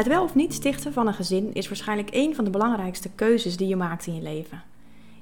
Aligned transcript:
Het 0.00 0.08
wel 0.08 0.22
of 0.22 0.34
niet 0.34 0.54
stichten 0.54 0.92
van 0.92 1.06
een 1.06 1.14
gezin 1.14 1.50
is 1.52 1.68
waarschijnlijk 1.68 2.08
een 2.12 2.34
van 2.34 2.44
de 2.44 2.50
belangrijkste 2.50 3.10
keuzes 3.14 3.56
die 3.56 3.68
je 3.68 3.76
maakt 3.76 4.06
in 4.06 4.14
je 4.14 4.22
leven. 4.22 4.62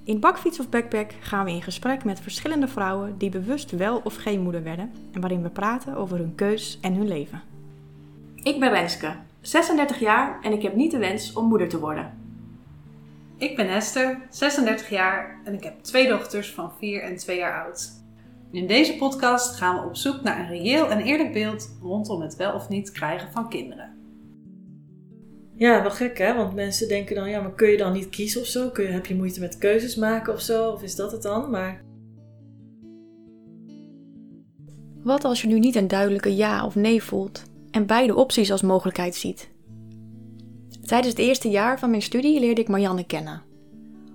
In 0.04 0.20
Bakfiets 0.20 0.60
of 0.60 0.68
Backpack 0.68 1.12
gaan 1.20 1.44
we 1.44 1.50
in 1.50 1.62
gesprek 1.62 2.04
met 2.04 2.20
verschillende 2.20 2.68
vrouwen 2.68 3.18
die 3.18 3.30
bewust 3.30 3.70
wel 3.70 4.00
of 4.04 4.16
geen 4.16 4.40
moeder 4.40 4.62
werden 4.62 4.92
en 5.12 5.20
waarin 5.20 5.42
we 5.42 5.48
praten 5.48 5.96
over 5.96 6.18
hun 6.18 6.34
keus 6.34 6.78
en 6.80 6.94
hun 6.94 7.08
leven. 7.08 7.42
Ik 8.42 8.60
ben 8.60 8.70
Renske, 8.70 9.14
36 9.40 9.98
jaar 10.00 10.38
en 10.42 10.52
ik 10.52 10.62
heb 10.62 10.74
niet 10.74 10.90
de 10.90 10.98
wens 10.98 11.32
om 11.32 11.48
moeder 11.48 11.68
te 11.68 11.78
worden. 11.78 12.12
Ik 13.36 13.56
ben 13.56 13.68
Esther, 13.68 14.20
36 14.30 14.88
jaar 14.90 15.40
en 15.44 15.54
ik 15.54 15.64
heb 15.64 15.82
twee 15.82 16.08
dochters 16.08 16.52
van 16.52 16.72
4 16.78 17.02
en 17.02 17.16
2 17.16 17.38
jaar 17.38 17.64
oud. 17.64 17.90
In 18.50 18.66
deze 18.66 18.96
podcast 18.96 19.56
gaan 19.56 19.80
we 19.80 19.86
op 19.86 19.96
zoek 19.96 20.22
naar 20.22 20.38
een 20.38 20.48
reëel 20.48 20.90
en 20.90 21.00
eerlijk 21.00 21.32
beeld 21.32 21.76
rondom 21.82 22.20
het 22.20 22.36
wel 22.36 22.52
of 22.52 22.68
niet 22.68 22.92
krijgen 22.92 23.32
van 23.32 23.48
kinderen. 23.48 23.97
Ja, 25.58 25.82
wel 25.82 25.90
gek 25.90 26.18
hè, 26.18 26.34
want 26.34 26.54
mensen 26.54 26.88
denken 26.88 27.14
dan, 27.14 27.30
ja, 27.30 27.40
maar 27.40 27.54
kun 27.54 27.68
je 27.68 27.76
dan 27.76 27.92
niet 27.92 28.08
kiezen 28.08 28.40
of 28.40 28.46
zo? 28.46 28.70
Kun 28.70 28.84
je, 28.84 28.90
heb 28.90 29.06
je 29.06 29.14
moeite 29.14 29.40
met 29.40 29.58
keuzes 29.58 29.96
maken 29.96 30.32
of 30.32 30.40
zo? 30.40 30.68
Of 30.70 30.82
is 30.82 30.94
dat 30.94 31.12
het 31.12 31.22
dan? 31.22 31.50
Maar 31.50 31.84
Wat 35.02 35.24
als 35.24 35.42
je 35.42 35.48
nu 35.48 35.58
niet 35.58 35.76
een 35.76 35.88
duidelijke 35.88 36.36
ja 36.36 36.64
of 36.64 36.74
nee 36.74 37.02
voelt 37.02 37.42
en 37.70 37.86
beide 37.86 38.14
opties 38.14 38.50
als 38.50 38.62
mogelijkheid 38.62 39.14
ziet? 39.14 39.50
Tijdens 40.82 41.10
het 41.10 41.18
eerste 41.18 41.48
jaar 41.48 41.78
van 41.78 41.90
mijn 41.90 42.02
studie 42.02 42.40
leerde 42.40 42.60
ik 42.60 42.68
Marianne 42.68 43.06
kennen. 43.06 43.42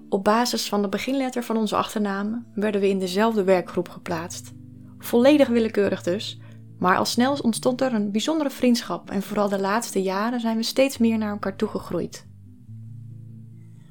Op 0.09 0.23
basis 0.23 0.69
van 0.69 0.81
de 0.81 0.89
beginletter 0.89 1.43
van 1.43 1.57
onze 1.57 1.75
achternamen 1.75 2.45
werden 2.55 2.81
we 2.81 2.89
in 2.89 2.99
dezelfde 2.99 3.43
werkgroep 3.43 3.89
geplaatst. 3.89 4.51
Volledig 4.97 5.47
willekeurig 5.47 6.03
dus, 6.03 6.39
maar 6.83 6.97
al 6.97 7.05
snel 7.05 7.37
ontstond 7.41 7.81
er 7.81 7.93
een 7.93 8.11
bijzondere 8.11 8.49
vriendschap 8.49 9.09
en 9.09 9.21
vooral 9.21 9.49
de 9.49 9.59
laatste 9.59 10.01
jaren 10.01 10.39
zijn 10.39 10.57
we 10.57 10.63
steeds 10.63 10.97
meer 10.97 11.17
naar 11.17 11.31
elkaar 11.31 11.55
toegegroeid. 11.55 12.25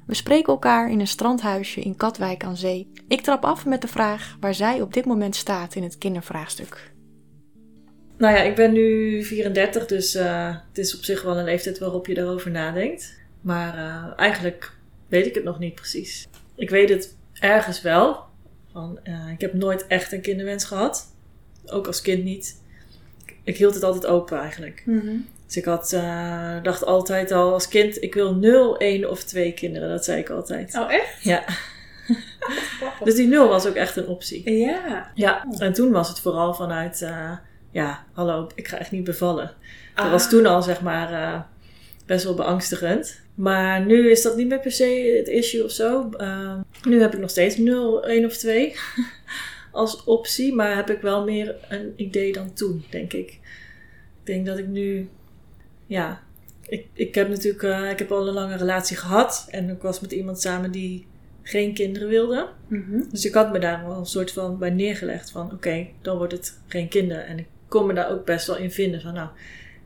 We 0.05 0.13
spreken 0.13 0.53
elkaar 0.53 0.91
in 0.91 0.99
een 0.99 1.07
strandhuisje 1.07 1.81
in 1.81 1.95
Katwijk 1.95 2.43
aan 2.43 2.57
Zee. 2.57 2.91
Ik 3.07 3.21
trap 3.21 3.45
af 3.45 3.65
met 3.65 3.81
de 3.81 3.87
vraag 3.87 4.37
waar 4.39 4.53
zij 4.53 4.81
op 4.81 4.93
dit 4.93 5.05
moment 5.05 5.35
staat 5.35 5.75
in 5.75 5.83
het 5.83 5.97
kindervraagstuk. 5.97 6.91
nou 8.17 8.35
ja, 8.35 8.41
ik 8.41 8.55
ben 8.55 8.73
nu 8.73 9.23
34, 9.23 9.85
dus 9.85 10.15
eh, 10.15 10.55
het 10.67 10.77
is 10.77 10.95
op 10.95 11.03
zich 11.03 11.21
wel 11.23 11.37
een 11.37 11.45
leeftijd 11.45 11.79
waarop 11.79 12.07
je 12.07 12.17
erover 12.17 12.51
nadenkt. 12.51 13.19
Maar 13.41 13.77
eh, 13.77 14.19
eigenlijk 14.19 14.73
weet 15.07 15.25
ik 15.25 15.35
het 15.35 15.43
nog 15.43 15.59
niet 15.59 15.75
precies. 15.75 16.27
Ik 16.55 16.69
weet 16.69 16.89
het 16.89 17.17
ergens 17.39 17.81
wel. 17.81 18.23
Van, 18.71 18.99
eh, 19.03 19.31
ik 19.31 19.41
heb 19.41 19.53
nooit 19.53 19.87
echt 19.87 20.11
een 20.11 20.21
kinderwens 20.21 20.65
gehad. 20.65 21.15
Ook 21.65 21.87
als 21.87 22.01
kind 22.01 22.23
niet. 22.23 22.61
Ik 23.43 23.57
hield 23.57 23.73
het 23.73 23.83
altijd 23.83 24.05
open 24.05 24.39
eigenlijk. 24.39 24.83
Dus 25.45 25.57
ik 25.57 25.65
had, 25.65 25.91
eh, 25.93 26.55
dacht 26.63 26.85
altijd 26.85 27.31
al 27.31 27.53
als 27.53 27.67
kind, 27.67 28.01
ik 28.03 28.13
wil 28.13 28.35
0, 28.35 28.75
1 28.81 29.09
of 29.09 29.23
2 29.23 29.51
kinderen. 29.53 29.89
Dat 29.89 30.05
zei 30.05 30.19
ik 30.19 30.29
altijd. 30.29 30.75
Oh, 30.77 30.93
echt? 30.93 31.23
Ja, 31.23 31.43
dus 33.03 33.15
die 33.15 33.27
0 33.27 33.47
was 33.47 33.65
ook 33.67 33.75
echt 33.75 33.95
een 33.95 34.07
optie. 34.07 34.51
Ja. 34.51 35.11
Ja, 35.15 35.45
en 35.57 35.73
toen 35.73 35.91
was 35.91 36.09
het 36.09 36.19
vooral 36.19 36.53
vanuit, 36.53 37.01
eh, 37.01 37.31
ja, 37.71 38.03
hallo, 38.13 38.47
ik 38.55 38.67
ga 38.67 38.77
echt 38.77 38.91
niet 38.91 39.03
bevallen. 39.03 39.51
Dat 39.95 40.05
Ah. 40.05 40.11
was 40.11 40.29
toen 40.29 40.45
al, 40.45 40.61
zeg 40.61 40.81
maar, 40.81 41.13
eh, 41.13 41.39
best 42.05 42.23
wel 42.23 42.33
beangstigend. 42.33 43.21
Maar 43.35 43.85
nu 43.85 44.11
is 44.11 44.21
dat 44.21 44.35
niet 44.37 44.47
meer 44.47 44.59
per 44.59 44.71
se 44.71 45.13
het 45.17 45.27
issue 45.27 45.63
of 45.63 45.71
zo. 45.71 46.09
Nu 46.83 47.01
heb 47.01 47.13
ik 47.13 47.19
nog 47.19 47.29
steeds 47.29 47.57
0, 47.57 48.07
1 48.09 48.25
of 48.25 48.37
2 48.37 48.75
als 49.73 50.03
optie. 50.03 50.53
Maar 50.53 50.75
heb 50.75 50.89
ik 50.89 51.01
wel 51.01 51.23
meer 51.23 51.55
een 51.69 51.93
idee 51.95 52.31
dan 52.33 52.53
toen, 52.53 52.83
denk 52.89 53.13
ik. 53.13 53.29
Ik 53.29 53.39
denk 54.33 54.45
dat 54.45 54.57
ik 54.57 54.67
nu, 54.67 55.09
ja, 55.85 56.21
ik, 56.61 56.85
ik 56.93 57.15
heb 57.15 57.29
natuurlijk, 57.29 57.63
eh, 57.63 57.89
ik 57.89 57.99
heb 57.99 58.11
al 58.11 58.27
een 58.27 58.33
lange 58.33 58.55
relatie 58.57 58.97
gehad. 58.97 59.47
En 59.49 59.69
ik 59.69 59.81
was 59.81 59.99
met 59.99 60.11
iemand 60.11 60.41
samen 60.41 60.71
die 60.71 61.07
geen 61.41 61.73
kinderen 61.73 62.07
wilde. 62.07 62.49
Mhm. 62.67 63.01
Dus 63.09 63.25
ik 63.25 63.33
had 63.33 63.51
me 63.51 63.59
daar 63.59 63.87
wel 63.87 63.97
een 63.97 64.05
soort 64.05 64.31
van 64.31 64.57
bij 64.57 64.69
neergelegd 64.69 65.31
van 65.31 65.51
oké, 65.51 65.87
dan 66.01 66.17
wordt 66.17 66.33
het 66.33 66.59
geen 66.67 66.87
kinderen. 66.87 67.25
En 67.25 67.39
ik 67.39 67.47
kon 67.67 67.85
me 67.87 67.93
daar 67.93 68.11
ook 68.11 68.25
best 68.25 68.47
wel 68.47 68.57
in 68.57 68.71
vinden 68.71 69.01
van 69.01 69.13
nou, 69.13 69.29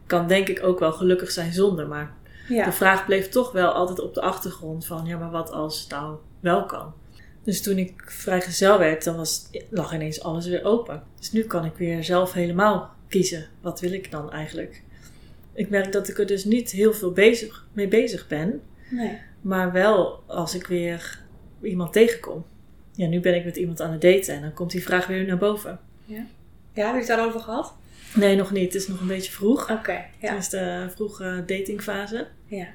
kan 0.05 0.27
denk 0.27 0.47
ik 0.47 0.63
ook 0.63 0.79
wel 0.79 0.91
gelukkig 0.91 1.31
zijn 1.31 1.53
zonder. 1.53 1.87
Maar 1.87 2.15
Ja. 2.47 2.65
de 2.65 2.71
vraag 2.71 3.05
bleef 3.05 3.29
toch 3.29 3.51
wel 3.51 3.71
altijd 3.71 3.99
op 3.99 4.13
de 4.13 4.21
achtergrond 4.21 4.85
van 4.85 5.05
ja, 5.05 5.17
maar 5.17 5.31
wat 5.31 5.51
als 5.51 5.79
het 5.79 5.89
nou 5.89 6.15
wel 6.39 6.65
kan? 6.65 6.93
Dus 7.47 7.61
toen 7.61 7.77
ik 7.77 8.03
vrijgezel 8.05 8.79
werd, 8.79 9.03
dan 9.03 9.15
was, 9.15 9.49
lag 9.69 9.93
ineens 9.93 10.21
alles 10.21 10.47
weer 10.47 10.63
open. 10.63 11.03
Dus 11.19 11.31
nu 11.31 11.43
kan 11.43 11.65
ik 11.65 11.73
weer 11.75 12.03
zelf 12.03 12.33
helemaal 12.33 12.95
kiezen. 13.07 13.47
Wat 13.61 13.79
wil 13.79 13.91
ik 13.91 14.11
dan 14.11 14.31
eigenlijk? 14.31 14.83
Ik 15.53 15.69
merk 15.69 15.91
dat 15.91 16.07
ik 16.07 16.19
er 16.19 16.25
dus 16.25 16.45
niet 16.45 16.71
heel 16.71 16.93
veel 16.93 17.11
bezig, 17.11 17.67
mee 17.73 17.87
bezig 17.87 18.27
ben. 18.27 18.61
Nee. 18.89 19.17
Maar 19.41 19.71
wel 19.71 20.23
als 20.25 20.55
ik 20.55 20.67
weer 20.67 21.23
iemand 21.61 21.93
tegenkom. 21.93 22.45
Ja, 22.91 23.07
nu 23.07 23.19
ben 23.19 23.35
ik 23.35 23.45
met 23.45 23.55
iemand 23.55 23.81
aan 23.81 23.91
het 23.91 24.01
daten 24.01 24.35
en 24.35 24.41
dan 24.41 24.53
komt 24.53 24.71
die 24.71 24.83
vraag 24.83 25.07
weer 25.07 25.25
naar 25.25 25.37
boven. 25.37 25.79
Ja, 26.05 26.25
heb 26.73 26.93
je 26.93 26.97
het 26.97 27.07
daarover 27.07 27.39
gehad? 27.39 27.73
Nee, 28.15 28.35
nog 28.35 28.51
niet. 28.51 28.73
Het 28.73 28.81
is 28.81 28.87
nog 28.87 28.99
een 28.99 29.07
beetje 29.07 29.31
vroeg. 29.31 29.71
Oké, 29.71 30.05
ja. 30.19 30.33
Het 30.33 30.39
is 30.39 30.49
de 30.49 30.87
vroege 30.95 31.43
datingfase. 31.45 32.27
ja. 32.45 32.67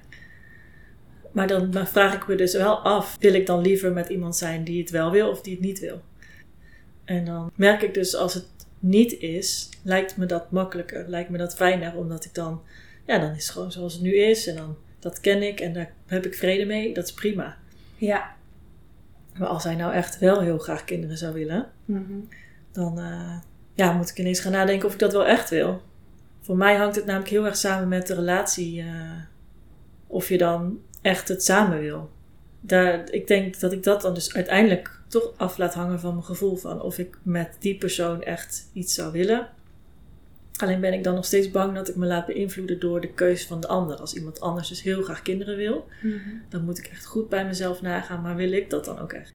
Maar 1.32 1.46
dan 1.46 1.86
vraag 1.86 2.14
ik 2.14 2.26
me 2.26 2.34
dus 2.34 2.54
wel 2.54 2.78
af, 2.78 3.16
wil 3.20 3.34
ik 3.34 3.46
dan 3.46 3.60
liever 3.60 3.92
met 3.92 4.08
iemand 4.08 4.36
zijn 4.36 4.64
die 4.64 4.80
het 4.80 4.90
wel 4.90 5.10
wil 5.10 5.30
of 5.30 5.40
die 5.40 5.52
het 5.54 5.62
niet 5.62 5.78
wil? 5.80 6.00
En 7.04 7.24
dan 7.24 7.50
merk 7.54 7.82
ik 7.82 7.94
dus 7.94 8.14
als 8.16 8.34
het 8.34 8.46
niet 8.78 9.12
is, 9.18 9.68
lijkt 9.82 10.16
me 10.16 10.26
dat 10.26 10.50
makkelijker, 10.50 11.08
lijkt 11.08 11.30
me 11.30 11.38
dat 11.38 11.54
fijner, 11.54 11.96
omdat 11.96 12.24
ik 12.24 12.34
dan, 12.34 12.62
ja, 13.06 13.18
dan 13.18 13.30
is 13.34 13.42
het 13.42 13.52
gewoon 13.52 13.72
zoals 13.72 13.92
het 13.92 14.02
nu 14.02 14.14
is 14.16 14.46
en 14.46 14.56
dan, 14.56 14.76
dat 14.98 15.20
ken 15.20 15.42
ik 15.42 15.60
en 15.60 15.72
daar 15.72 15.92
heb 16.06 16.26
ik 16.26 16.34
vrede 16.34 16.64
mee, 16.64 16.94
dat 16.94 17.04
is 17.04 17.12
prima. 17.12 17.56
Ja. 17.96 18.34
Maar 19.38 19.48
als 19.48 19.64
hij 19.64 19.74
nou 19.74 19.92
echt 19.92 20.18
wel 20.18 20.40
heel 20.40 20.58
graag 20.58 20.84
kinderen 20.84 21.16
zou 21.18 21.34
willen, 21.34 21.70
Mhm. 21.84 22.12
dan 22.72 22.98
eh, 22.98 23.38
ja, 23.74 23.92
moet 23.92 24.10
ik 24.10 24.18
ineens 24.18 24.40
gaan 24.40 24.52
nadenken 24.52 24.86
of 24.86 24.92
ik 24.92 24.98
dat 24.98 25.12
wel 25.12 25.26
echt 25.26 25.50
wil. 25.50 25.82
Voor 26.40 26.56
mij 26.56 26.74
hangt 26.76 26.96
het 26.96 27.04
namelijk 27.04 27.30
heel 27.30 27.44
erg 27.46 27.56
samen 27.56 27.88
met 27.88 28.06
de 28.06 28.14
relatie. 28.14 28.80
eh, 28.80 28.86
of 30.06 30.28
je 30.28 30.38
dan 30.38 30.78
echt 31.02 31.28
het 31.28 31.44
samen 31.44 31.80
wil. 31.80 32.10
Daar, 32.60 33.10
ik 33.10 33.26
denk 33.26 33.60
dat 33.60 33.72
ik 33.72 33.82
dat 33.82 34.00
dan 34.02 34.14
dus 34.14 34.34
uiteindelijk 34.34 35.00
toch 35.08 35.32
af 35.36 35.58
laat 35.58 35.74
hangen 35.74 36.00
van 36.00 36.12
mijn 36.12 36.24
gevoel 36.24 36.56
van 36.56 36.80
of 36.80 36.98
ik 36.98 37.18
met 37.22 37.56
die 37.58 37.78
persoon 37.78 38.22
echt 38.22 38.68
iets 38.72 38.94
zou 38.94 39.12
willen. 39.12 39.48
Alleen 40.56 40.80
ben 40.80 40.92
ik 40.92 41.04
dan 41.04 41.14
nog 41.14 41.24
steeds 41.24 41.50
bang 41.50 41.74
dat 41.74 41.88
ik 41.88 41.96
me 41.96 42.06
laat 42.06 42.26
beïnvloeden 42.26 42.80
door 42.80 43.00
de 43.00 43.12
keuze 43.12 43.46
van 43.46 43.60
de 43.60 43.68
ander. 43.68 43.96
Als 43.96 44.14
iemand 44.14 44.40
anders 44.40 44.68
dus 44.68 44.82
heel 44.82 45.02
graag 45.02 45.22
kinderen 45.22 45.56
wil, 45.56 45.86
Mhm. 46.02 46.18
dan 46.48 46.64
moet 46.64 46.78
ik 46.78 46.86
echt 46.86 47.04
goed 47.04 47.28
bij 47.28 47.46
mezelf 47.46 47.82
nagaan, 47.82 48.22
maar 48.22 48.36
wil 48.36 48.52
ik 48.52 48.70
dat 48.70 48.84
dan 48.84 48.98
ook 48.98 49.12
echt? 49.12 49.30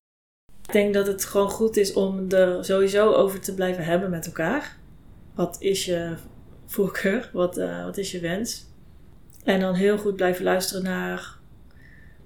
Ik 0.68 0.74
denk 0.74 0.94
dat 0.94 1.08
het 1.08 1.26
gewoon 1.26 1.50
goed 1.50 1.78
is 1.78 1.94
om 1.94 2.32
er 2.32 2.66
sowieso 2.66 3.12
over 3.14 3.40
te 3.40 3.54
blijven 3.54 3.84
hebben 3.84 4.10
met 4.10 4.26
elkaar. 4.26 4.78
Wat 5.36 5.56
is 5.60 5.86
je 5.86 6.14
voorkeur? 6.66 7.30
Wat, 7.34 7.58
eh, 7.58 7.84
wat 7.84 7.98
is 7.98 8.12
je 8.12 8.20
wens? 8.20 8.66
En 9.44 9.60
dan 9.60 9.74
heel 9.74 9.98
goed 9.98 10.16
blijven 10.16 10.44
luisteren 10.44 10.84
naar 10.84 11.37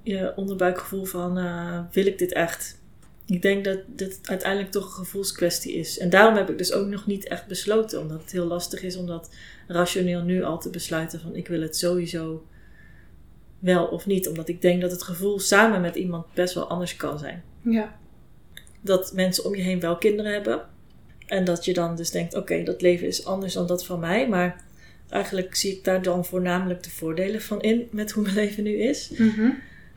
je 0.03 0.33
onderbuikgevoel 0.35 1.05
van 1.05 1.37
eh, 1.37 1.79
wil 1.91 2.05
ik 2.05 2.17
dit 2.17 2.33
echt? 2.33 2.79
Ik 3.25 3.41
denk 3.41 3.65
dat 3.65 3.79
dit 3.87 4.19
uiteindelijk 4.23 4.71
toch 4.71 4.85
een 4.85 5.05
gevoelskwestie 5.05 5.73
is. 5.73 5.97
En 5.97 6.09
daarom 6.09 6.35
heb 6.35 6.49
ik 6.49 6.57
dus 6.57 6.73
ook 6.73 6.87
nog 6.87 7.05
niet 7.05 7.27
echt 7.27 7.47
besloten. 7.47 7.99
Omdat 7.99 8.21
het 8.21 8.31
heel 8.31 8.45
lastig 8.45 8.83
is 8.83 8.95
om 8.95 9.05
dat 9.05 9.35
rationeel 9.67 10.21
nu 10.21 10.43
al 10.43 10.59
te 10.59 10.69
besluiten 10.69 11.19
van 11.19 11.35
ik 11.35 11.47
wil 11.47 11.61
het 11.61 11.77
sowieso 11.77 12.45
wel 13.59 13.85
of 13.85 14.05
niet. 14.05 14.27
Omdat 14.27 14.47
ik 14.47 14.61
denk 14.61 14.81
dat 14.81 14.91
het 14.91 15.03
gevoel 15.03 15.39
samen 15.39 15.81
met 15.81 15.95
iemand 15.95 16.25
best 16.33 16.53
wel 16.53 16.67
anders 16.67 16.95
kan 16.95 17.19
zijn. 17.19 17.43
Ja. 17.61 17.99
Dat 18.81 19.13
mensen 19.13 19.45
om 19.45 19.55
je 19.55 19.61
heen 19.61 19.79
wel 19.79 19.97
kinderen 19.97 20.31
hebben. 20.31 20.61
En 21.25 21.43
dat 21.43 21.65
je 21.65 21.73
dan 21.73 21.95
dus 21.95 22.11
denkt, 22.11 22.35
oké, 22.35 22.63
dat 22.63 22.81
leven 22.81 23.07
is 23.07 23.25
anders 23.25 23.53
dan 23.53 23.67
dat 23.67 23.85
van 23.85 23.99
mij. 23.99 24.29
Maar 24.29 24.63
eigenlijk 25.09 25.55
zie 25.55 25.71
ik 25.71 25.83
daar 25.83 26.01
dan 26.01 26.25
voornamelijk 26.25 26.83
de 26.83 26.89
voordelen 26.89 27.41
van 27.41 27.61
in 27.61 27.87
met 27.91 28.11
hoe 28.11 28.23
mijn 28.23 28.35
leven 28.35 28.63
nu 28.63 28.75
is. 28.75 29.09
Mhm. 29.09 29.49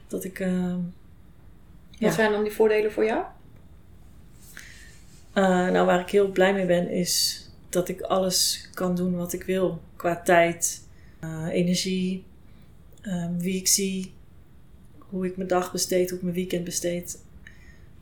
Dat 0.08 0.24
ik, 0.24 0.40
ehm, 0.40 0.78
Wat 1.90 1.98
Ja. 1.98 2.10
zijn 2.10 2.32
dan 2.32 2.42
die 2.42 2.52
voordelen 2.52 2.92
voor 2.92 3.04
jou? 3.04 3.24
eh, 5.32 5.44
nou 5.70 5.86
waar 5.86 6.00
ik 6.00 6.10
heel 6.10 6.28
blij 6.30 6.52
mee 6.54 6.66
ben, 6.66 6.88
is 6.90 7.42
dat 7.68 7.88
ik 7.88 8.00
alles 8.00 8.68
kan 8.74 8.94
doen 8.96 9.16
wat 9.16 9.32
ik 9.32 9.42
wil. 9.42 9.80
Qua 9.96 10.20
tijd, 10.22 10.86
eh, 11.20 11.46
energie, 11.50 12.24
ehm, 13.02 13.38
wie 13.38 13.56
ik 13.56 13.66
zie, 13.68 14.12
hoe 14.98 15.26
ik 15.26 15.36
mijn 15.36 15.48
dag 15.48 15.72
besteed, 15.72 16.08
hoe 16.08 16.18
ik 16.18 16.24
mijn 16.24 16.34
weekend 16.36 16.64
besteed. 16.64 17.22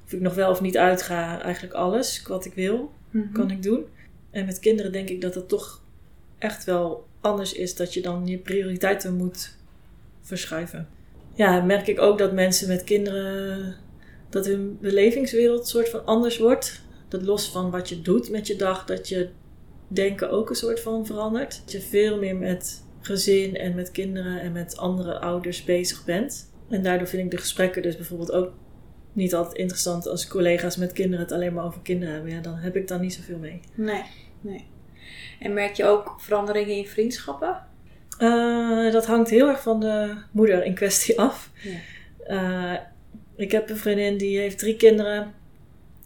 Of 0.04 0.12
ik 0.12 0.20
nog 0.20 0.34
wel 0.34 0.50
of 0.50 0.60
niet 0.60 0.76
uitga, 0.76 1.40
eigenlijk 1.42 1.74
alles 1.74 2.22
wat 2.22 2.44
ik 2.44 2.54
wil. 2.54 2.92
Mhm. 3.10 3.32
kan 3.32 3.50
ik 3.50 3.62
doen. 3.62 3.84
En 4.30 4.46
met 4.46 4.58
kinderen 4.58 4.92
denk 4.92 5.08
ik 5.08 5.20
dat 5.20 5.34
het 5.34 5.48
toch 5.48 5.82
echt 6.38 6.64
wel 6.64 7.06
anders 7.20 7.52
is 7.52 7.74
dat 7.74 7.94
je 7.94 8.00
dan 8.02 8.26
je 8.26 8.38
prioriteiten 8.38 9.16
moet 9.16 9.54
verschuiven. 10.22 10.88
Ja, 11.34 11.60
merk 11.60 11.86
ik 11.86 12.00
ook 12.00 12.18
dat 12.18 12.32
mensen 12.32 12.68
met 12.68 12.84
kinderen, 12.84 13.76
dat 14.28 14.46
hun 14.46 14.78
belevingswereld 14.80 15.68
soort 15.68 15.88
van 15.88 16.04
anders 16.04 16.38
wordt. 16.38 16.82
Dat 17.08 17.22
los 17.22 17.50
van 17.50 17.70
wat 17.70 17.88
je 17.88 18.02
doet 18.02 18.30
met 18.30 18.46
je 18.46 18.56
dag, 18.56 18.84
dat 18.84 19.08
je 19.08 19.28
denken 19.88 20.30
ook 20.30 20.50
een 20.50 20.56
soort 20.56 20.80
van 20.80 21.06
verandert. 21.06 21.60
Dat 21.64 21.72
je 21.72 21.80
veel 21.80 22.18
meer 22.18 22.36
met 22.36 22.84
gezin 23.00 23.56
en 23.56 23.74
met 23.74 23.90
kinderen 23.90 24.40
en 24.40 24.52
met 24.52 24.76
andere 24.76 25.18
ouders 25.18 25.64
bezig 25.64 26.04
bent. 26.04 26.50
En 26.68 26.82
daardoor 26.82 27.08
vind 27.08 27.24
ik 27.24 27.30
de 27.30 27.36
gesprekken 27.36 27.82
dus 27.82 27.96
bijvoorbeeld 27.96 28.32
ook 28.32 28.52
niet 29.12 29.34
altijd 29.34 29.56
interessant 29.56 30.06
als 30.06 30.28
collega's 30.28 30.76
met 30.76 30.92
kinderen 30.92 31.24
het 31.24 31.32
alleen 31.32 31.52
maar 31.52 31.64
over 31.64 31.80
kinderen 31.80 32.14
hebben. 32.14 32.32
Ja, 32.32 32.40
dan 32.40 32.54
heb 32.54 32.76
ik 32.76 32.88
daar 32.88 33.00
niet 33.00 33.14
zoveel 33.14 33.38
mee. 33.38 33.60
Nee, 33.74 34.02
nee. 34.40 34.66
En 35.40 35.52
merk 35.52 35.74
je 35.74 35.84
ook 35.84 36.14
veranderingen 36.18 36.76
in 36.76 36.86
vriendschappen? 36.86 37.70
Uh, 38.18 38.92
dat 38.92 39.06
hangt 39.06 39.30
heel 39.30 39.48
erg 39.48 39.62
van 39.62 39.80
de 39.80 40.14
moeder 40.30 40.64
in 40.64 40.74
kwestie 40.74 41.20
af. 41.20 41.50
Ja. 41.62 42.74
Uh, 42.74 42.80
ik 43.36 43.52
heb 43.52 43.70
een 43.70 43.76
vriendin 43.76 44.16
die 44.16 44.38
heeft 44.38 44.58
drie 44.58 44.76
kinderen. 44.76 45.32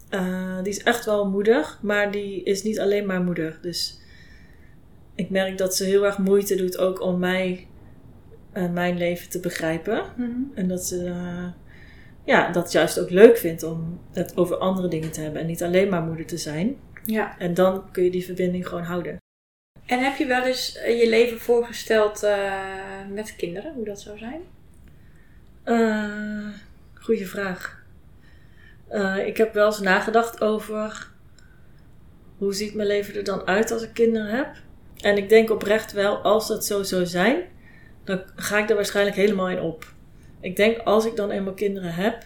Uh, 0.09 0.57
die 0.63 0.73
is 0.73 0.83
echt 0.83 1.05
wel 1.05 1.29
moeder, 1.29 1.77
maar 1.81 2.11
die 2.11 2.43
is 2.43 2.63
niet 2.63 2.79
alleen 2.79 3.05
maar 3.05 3.21
moeder. 3.21 3.59
Dus 3.61 3.99
ik 5.15 5.29
merk 5.29 5.57
dat 5.57 5.75
ze 5.75 5.83
heel 5.83 6.05
erg 6.05 6.17
moeite 6.17 6.55
doet 6.55 6.77
ook 6.77 7.01
om 7.01 7.19
mij 7.19 7.67
en 8.51 8.73
mijn 8.73 8.97
leven 8.97 9.29
te 9.29 9.39
begrijpen. 9.39 10.03
Mm 10.15 10.51
En 10.55 10.67
dat 10.67 10.85
ze 10.85 11.13
ja, 12.27 12.51
dat 12.51 12.71
juist 12.71 12.99
ook 12.99 13.09
leuk 13.09 13.37
vindt 13.37 13.63
om 13.63 13.99
het 14.11 14.37
over 14.37 14.57
andere 14.57 14.87
dingen 14.87 15.11
te 15.11 15.21
hebben 15.21 15.41
en 15.41 15.47
niet 15.47 15.63
alleen 15.63 15.89
maar 15.89 16.01
moeder 16.01 16.25
te 16.25 16.37
zijn. 16.37 16.75
Ja. 17.05 17.39
En 17.39 17.53
dan 17.53 17.91
kun 17.91 18.03
je 18.03 18.11
die 18.11 18.25
verbinding 18.25 18.67
gewoon 18.67 18.83
houden. 18.83 19.17
En 19.87 20.03
heb 20.03 20.17
je 20.17 20.25
wel 20.25 20.43
eens 20.43 20.75
eh, 20.75 21.01
je 21.01 21.09
leven 21.09 21.39
voorgesteld 21.39 22.23
uh, 22.23 22.61
met 23.11 23.35
kinderen, 23.35 23.73
hoe 23.73 23.85
dat 23.85 24.01
zou 24.01 24.17
zijn? 24.17 24.41
Uh, 25.65 26.47
goeie 26.93 27.27
vraag. 27.27 27.83
ik 29.25 29.37
heb 29.37 29.53
wel 29.53 29.65
eens 29.65 29.79
nagedacht 29.79 30.41
over 30.41 31.11
hoe 32.37 32.53
ziet 32.53 32.73
mijn 32.73 32.87
leven 32.87 33.15
er 33.15 33.23
dan 33.23 33.47
uit 33.47 33.71
als 33.71 33.81
ik 33.81 33.93
kinderen 33.93 34.35
heb. 34.35 34.55
En 34.97 35.17
ik 35.17 35.29
denk 35.29 35.49
oprecht 35.49 35.91
wel, 35.91 36.17
als 36.17 36.47
dat 36.47 36.65
zo 36.65 36.83
zou 36.83 37.05
zijn, 37.05 37.41
dan 38.03 38.21
ga 38.35 38.57
ik 38.57 38.69
er 38.69 38.75
waarschijnlijk 38.75 39.15
helemaal 39.15 39.49
in 39.49 39.61
op. 39.61 39.93
Ik 40.39 40.55
denk 40.55 40.77
als 40.77 41.05
ik 41.05 41.15
dan 41.15 41.31
eenmaal 41.31 41.53
kinderen 41.53 41.93
heb, 41.93 42.25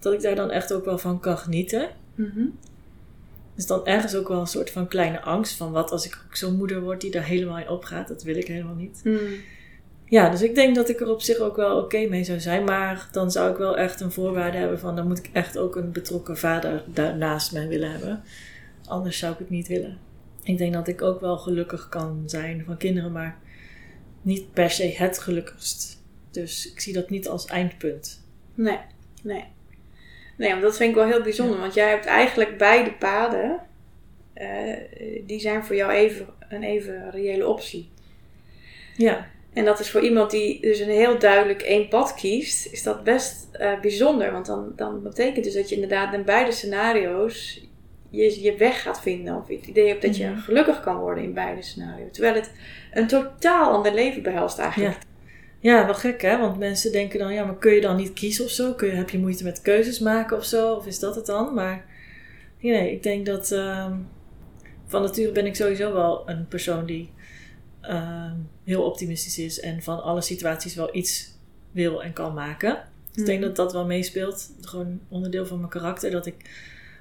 dat 0.00 0.12
ik 0.12 0.20
daar 0.20 0.34
dan 0.34 0.50
echt 0.50 0.72
ook 0.72 0.84
wel 0.84 0.98
van 0.98 1.20
kan 1.20 1.38
genieten. 1.38 1.88
Mm 2.14 2.58
Dus 3.56 3.66
dan 3.66 3.86
ergens 3.86 4.14
ook 4.14 4.28
wel 4.28 4.40
een 4.40 4.46
soort 4.46 4.70
van 4.70 4.88
kleine 4.88 5.20
angst 5.20 5.56
van 5.56 5.72
wat 5.72 5.90
als 5.90 6.06
ik 6.06 6.22
ook 6.26 6.36
zo'n 6.36 6.56
moeder 6.56 6.80
word 6.80 7.00
die 7.00 7.10
daar 7.10 7.24
helemaal 7.24 7.58
in 7.58 7.68
opgaat. 7.68 8.08
Dat 8.08 8.22
wil 8.22 8.36
ik 8.36 8.46
helemaal 8.46 8.74
niet. 8.74 9.00
Mhm. 9.04 9.32
Ja, 10.08 10.28
dus 10.28 10.42
ik 10.42 10.54
denk 10.54 10.74
dat 10.74 10.88
ik 10.88 11.00
er 11.00 11.10
op 11.10 11.22
zich 11.22 11.38
ook 11.38 11.56
wel 11.56 11.78
oké 11.78 12.06
mee 12.06 12.24
zou 12.24 12.40
zijn. 12.40 12.64
Maar 12.64 13.08
dan 13.12 13.30
zou 13.30 13.50
ik 13.50 13.56
wel 13.56 13.76
echt 13.76 14.00
een 14.00 14.12
voorwaarde 14.12 14.58
hebben 14.58 14.78
van 14.78 14.96
dan 14.96 15.06
moet 15.06 15.18
ik 15.18 15.30
echt 15.32 15.58
ook 15.58 15.76
een 15.76 15.92
betrokken 15.92 16.38
vader 16.38 16.82
daarnaast 16.86 17.52
mij 17.52 17.68
willen 17.68 17.90
hebben. 17.90 18.22
Anders 18.86 19.18
zou 19.18 19.32
ik 19.32 19.38
het 19.38 19.50
niet 19.50 19.68
willen. 19.68 19.98
Ik 20.42 20.58
denk 20.58 20.72
dat 20.72 20.88
ik 20.88 21.02
ook 21.02 21.20
wel 21.20 21.38
gelukkig 21.38 21.88
kan 21.88 22.22
zijn 22.26 22.62
van 22.66 22.76
kinderen, 22.76 23.12
maar 23.12 23.38
niet 24.22 24.52
per 24.52 24.70
se 24.70 24.94
het 24.96 25.18
gelukkigst. 25.18 26.02
Dus 26.30 26.72
ik 26.72 26.80
zie 26.80 26.92
dat 26.92 27.10
niet 27.10 27.28
als 27.28 27.46
eindpunt. 27.46 28.24
Nee, 28.54 28.78
nee. 29.22 29.44
Nee, 30.36 30.50
want 30.50 30.62
dat 30.62 30.76
vind 30.76 30.90
ik 30.90 30.96
wel 30.96 31.06
heel 31.06 31.22
bijzonder. 31.22 31.60
Want 31.60 31.74
jij 31.74 31.88
hebt 31.88 32.06
eigenlijk 32.06 32.58
beide 32.58 32.92
paden. 32.92 33.60
Uh, 34.34 34.46
die 35.26 35.40
zijn 35.40 35.64
voor 35.64 35.76
jou 35.76 35.92
even, 35.92 36.26
een 36.48 36.62
even 36.62 37.10
reële 37.10 37.46
optie. 37.46 37.90
Ja. 38.96 39.26
En 39.52 39.64
dat 39.64 39.80
is 39.80 39.90
voor 39.90 40.00
iemand 40.00 40.30
die 40.30 40.60
dus 40.60 40.78
een 40.78 40.90
heel 40.90 41.18
duidelijk 41.18 41.62
één 41.62 41.88
pad 41.88 42.14
kiest, 42.14 42.72
is 42.72 42.82
dat 42.82 43.04
best 43.04 43.48
uh, 43.60 43.80
bijzonder. 43.80 44.32
Want 44.32 44.46
dan, 44.46 44.72
dan 44.76 45.02
betekent 45.02 45.44
dus 45.44 45.54
dat 45.54 45.68
je 45.68 45.74
inderdaad 45.74 46.14
in 46.14 46.24
beide 46.24 46.52
scenario's 46.52 47.66
je, 48.10 48.42
je 48.42 48.56
weg 48.56 48.82
gaat 48.82 49.00
vinden. 49.00 49.36
Of 49.36 49.48
het 49.48 49.66
idee 49.66 49.88
hebt 49.88 50.02
dat 50.02 50.16
je 50.16 50.26
mhm. 50.26 50.38
gelukkig 50.38 50.80
kan 50.80 50.96
worden 50.96 51.24
in 51.24 51.34
beide 51.34 51.62
scenario's. 51.62 52.12
Terwijl 52.12 52.34
het 52.34 52.50
een 52.92 53.06
totaal 53.06 53.72
ander 53.72 53.94
leven 53.94 54.22
behelst 54.22 54.58
eigenlijk. 54.58 54.94
Ja. 54.94 55.15
Ja, 55.60 55.84
wel 55.84 55.94
gek 55.94 56.22
hè, 56.22 56.38
want 56.38 56.58
mensen 56.58 56.92
denken 56.92 57.18
dan, 57.18 57.34
ja, 57.34 57.44
maar 57.44 57.58
kun 57.58 57.72
je 57.72 57.80
dan 57.80 57.96
niet 57.96 58.12
kiezen 58.12 58.44
of 58.44 58.50
zo? 58.50 58.72
Kun 58.72 58.88
je, 58.88 58.94
heb 58.94 59.10
je 59.10 59.18
moeite 59.18 59.44
met 59.44 59.62
keuzes 59.62 59.98
maken 59.98 60.36
of 60.36 60.44
zo? 60.44 60.74
Of 60.74 60.86
is 60.86 60.98
dat 60.98 61.14
het 61.14 61.26
dan? 61.26 61.54
Maar 61.54 61.84
nee, 62.60 62.92
ik 62.92 63.02
denk 63.02 63.26
dat 63.26 63.50
uh, 63.50 63.92
van 64.86 65.02
nature 65.02 65.32
ben 65.32 65.46
ik 65.46 65.54
sowieso 65.54 65.92
wel 65.92 66.28
een 66.28 66.48
persoon 66.48 66.86
die 66.86 67.10
uh, 67.82 68.32
heel 68.64 68.82
optimistisch 68.82 69.38
is 69.38 69.60
en 69.60 69.82
van 69.82 70.02
alle 70.02 70.20
situaties 70.20 70.74
wel 70.74 70.96
iets 70.96 71.34
wil 71.70 72.02
en 72.02 72.12
kan 72.12 72.34
maken. 72.34 72.78
Dus 73.10 73.16
ik 73.16 73.26
denk 73.26 73.38
mhm. 73.38 73.46
dat 73.46 73.56
dat 73.56 73.72
wel 73.72 73.86
meespeelt. 73.86 74.50
Gewoon 74.60 75.00
onderdeel 75.08 75.46
van 75.46 75.58
mijn 75.58 75.70
karakter, 75.70 76.10
dat 76.10 76.26
ik 76.26 76.50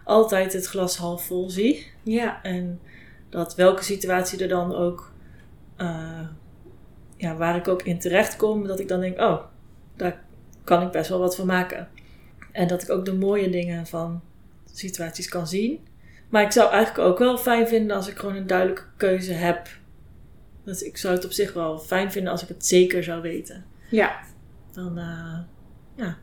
altijd 0.04 0.54
het 0.54 0.66
glas 0.66 0.98
half 0.98 1.26
vol 1.26 1.50
zie. 1.50 1.92
Ja. 2.04 2.44
En 2.44 2.80
dat 3.30 3.56
welke 3.56 3.84
situatie 3.84 4.42
er 4.42 4.48
dan 4.48 4.76
ook 4.76 5.12
uh, 5.78 6.28
ja, 7.26 7.36
waar 7.36 7.56
ik 7.56 7.68
ook 7.68 7.82
in 7.82 8.00
terecht 8.00 8.36
kom, 8.36 8.68
dat 8.68 8.80
ik 8.80 8.88
dan 8.88 9.00
denk, 9.00 9.20
oh, 9.20 9.44
daar 9.96 10.24
kan 10.64 10.82
ik 10.82 10.92
best 10.92 11.10
wel 11.10 11.20
wat 11.20 11.36
van 11.36 11.46
maken. 11.46 11.88
En 12.52 12.68
dat 12.68 12.82
ik 12.82 12.90
ook 12.90 13.06
de 13.06 13.14
mooie 13.14 13.50
dingen 13.50 13.88
van 13.88 14.22
situaties 14.72 15.30
kan 15.30 15.48
zien. 15.48 15.88
Maar 16.30 16.44
ik 16.44 16.52
zou 16.52 16.72
eigenlijk 16.72 17.08
ook 17.08 17.20
wel 17.20 17.38
fijn 17.38 17.68
vinden 17.68 17.96
als 17.96 18.08
ik 18.08 18.18
gewoon 18.18 18.36
een 18.36 18.48
duidelijke 18.48 18.84
keuze 18.98 19.34
heb. 19.34 19.68
Dus 20.64 20.82
ik 20.82 20.98
zou 20.98 21.16
het 21.16 21.26
op 21.26 21.32
zich 21.32 21.54
wel 21.54 21.80
fijn 21.80 22.12
vinden 22.12 22.32
als 22.32 22.42
ik 22.42 22.48
het 22.48 22.66
zeker 22.66 23.04
zou 23.04 23.22
weten. 23.22 23.66
Ja. 23.90 24.20
Dan 24.72 24.98
uh, 24.98 25.40
ja, 25.96 26.18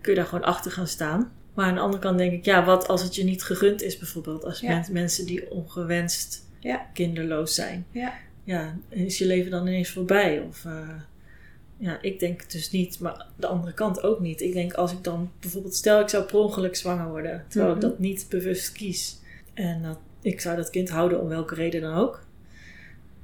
kun 0.00 0.12
je 0.12 0.18
daar 0.18 0.28
gewoon 0.28 0.44
achter 0.44 0.70
gaan 0.70 0.86
staan. 0.86 1.32
Maar 1.54 1.66
aan 1.66 1.74
de 1.74 1.80
andere 1.80 2.02
kant 2.02 2.18
denk 2.18 2.32
ik, 2.32 2.44
ja, 2.44 2.64
wat 2.64 2.88
als 2.88 3.02
het 3.02 3.14
je 3.14 3.24
niet 3.24 3.42
gegund 3.42 3.82
is 3.82 3.98
bijvoorbeeld. 3.98 4.44
Als 4.44 4.60
mensen 4.90 5.26
die 5.26 5.50
ongewenst 5.50 6.46
ja. 6.58 6.86
kinderloos 6.92 7.54
zijn. 7.54 7.86
Ja 7.90 8.12
ja, 8.48 8.78
is 8.88 9.18
je 9.18 9.26
leven 9.26 9.50
dan 9.50 9.66
ineens 9.66 9.90
voorbij? 9.90 10.40
Of 10.40 10.64
uh, 10.64 10.90
ja, 11.76 11.98
ik 12.00 12.20
denk 12.20 12.40
het 12.40 12.50
dus 12.50 12.70
niet, 12.70 13.00
maar 13.00 13.26
de 13.36 13.46
andere 13.46 13.72
kant 13.72 14.02
ook 14.02 14.20
niet. 14.20 14.40
Ik 14.40 14.52
denk 14.52 14.72
als 14.72 14.92
ik 14.92 15.04
dan 15.04 15.30
bijvoorbeeld, 15.40 15.74
stel 15.74 16.00
ik 16.00 16.08
zou 16.08 16.24
per 16.24 16.38
ongeluk 16.38 16.76
zwanger 16.76 17.08
worden, 17.08 17.44
terwijl 17.48 17.74
ik 17.74 17.80
mhm. 17.80 17.88
dat 17.88 17.98
niet 17.98 18.26
bewust 18.28 18.72
kies. 18.72 19.20
En 19.54 19.82
dat, 19.82 19.98
ik 20.22 20.40
zou 20.40 20.56
dat 20.56 20.70
kind 20.70 20.88
houden 20.88 21.20
om 21.20 21.28
welke 21.28 21.54
reden 21.54 21.80
dan 21.80 21.94
ook. 21.94 22.22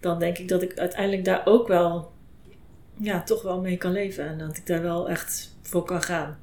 Dan 0.00 0.18
denk 0.18 0.38
ik 0.38 0.48
dat 0.48 0.62
ik 0.62 0.78
uiteindelijk 0.78 1.24
daar 1.24 1.42
ook 1.44 1.68
wel, 1.68 2.12
ja, 2.96 3.22
toch 3.22 3.42
wel 3.42 3.60
mee 3.60 3.76
kan 3.76 3.92
leven. 3.92 4.26
En 4.26 4.38
dat 4.38 4.56
ik 4.56 4.66
daar 4.66 4.82
wel 4.82 5.08
echt 5.08 5.56
voor 5.62 5.84
kan 5.84 6.02
gaan. 6.02 6.38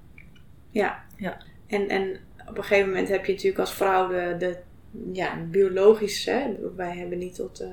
Ja. 0.70 1.04
ja. 1.18 1.38
En, 1.68 1.90
en 1.90 2.20
op 2.48 2.58
een 2.58 2.64
gegeven 2.64 2.90
moment 2.90 3.08
heb 3.08 3.26
je 3.26 3.32
natuurlijk 3.32 3.60
als 3.60 3.74
vrouw 3.74 4.08
de, 4.08 4.36
de 4.40 4.58
ja, 5.14 5.48
biologisch, 5.52 6.26
hè, 6.26 6.56
wij 6.76 6.98
hebben 6.98 7.18
niet 7.18 7.36
tot 7.36 7.62
uh, 7.62 7.68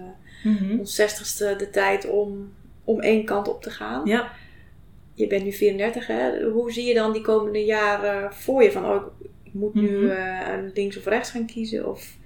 mm 0.44 0.78
ons 0.78 0.94
zestigste 0.94 1.54
de 1.58 1.70
tijd 1.70 2.08
om, 2.08 2.52
om 2.84 3.00
één 3.00 3.24
kant 3.24 3.48
op 3.48 3.62
te 3.62 3.70
gaan. 3.70 4.06
Ja. 4.06 4.32
Je 5.14 5.26
bent 5.26 5.44
nu 5.44 5.52
34, 5.52 6.06
hè? 6.06 6.42
Hoe 6.42 6.72
zie 6.72 6.84
je 6.84 6.94
dan 6.94 7.12
die 7.12 7.22
komende 7.22 7.64
jaren 7.64 8.34
voor 8.34 8.62
je? 8.62 8.72
Van, 8.72 8.84
oh, 8.84 9.06
ik 9.44 9.54
moet 9.54 9.74
nu 9.74 9.88
uh, 9.88 10.54
links 10.74 10.96
of 10.98 11.04
rechts 11.04 11.30
gaan 11.30 11.46
kiezen? 11.46 11.88
Of... 11.88 12.16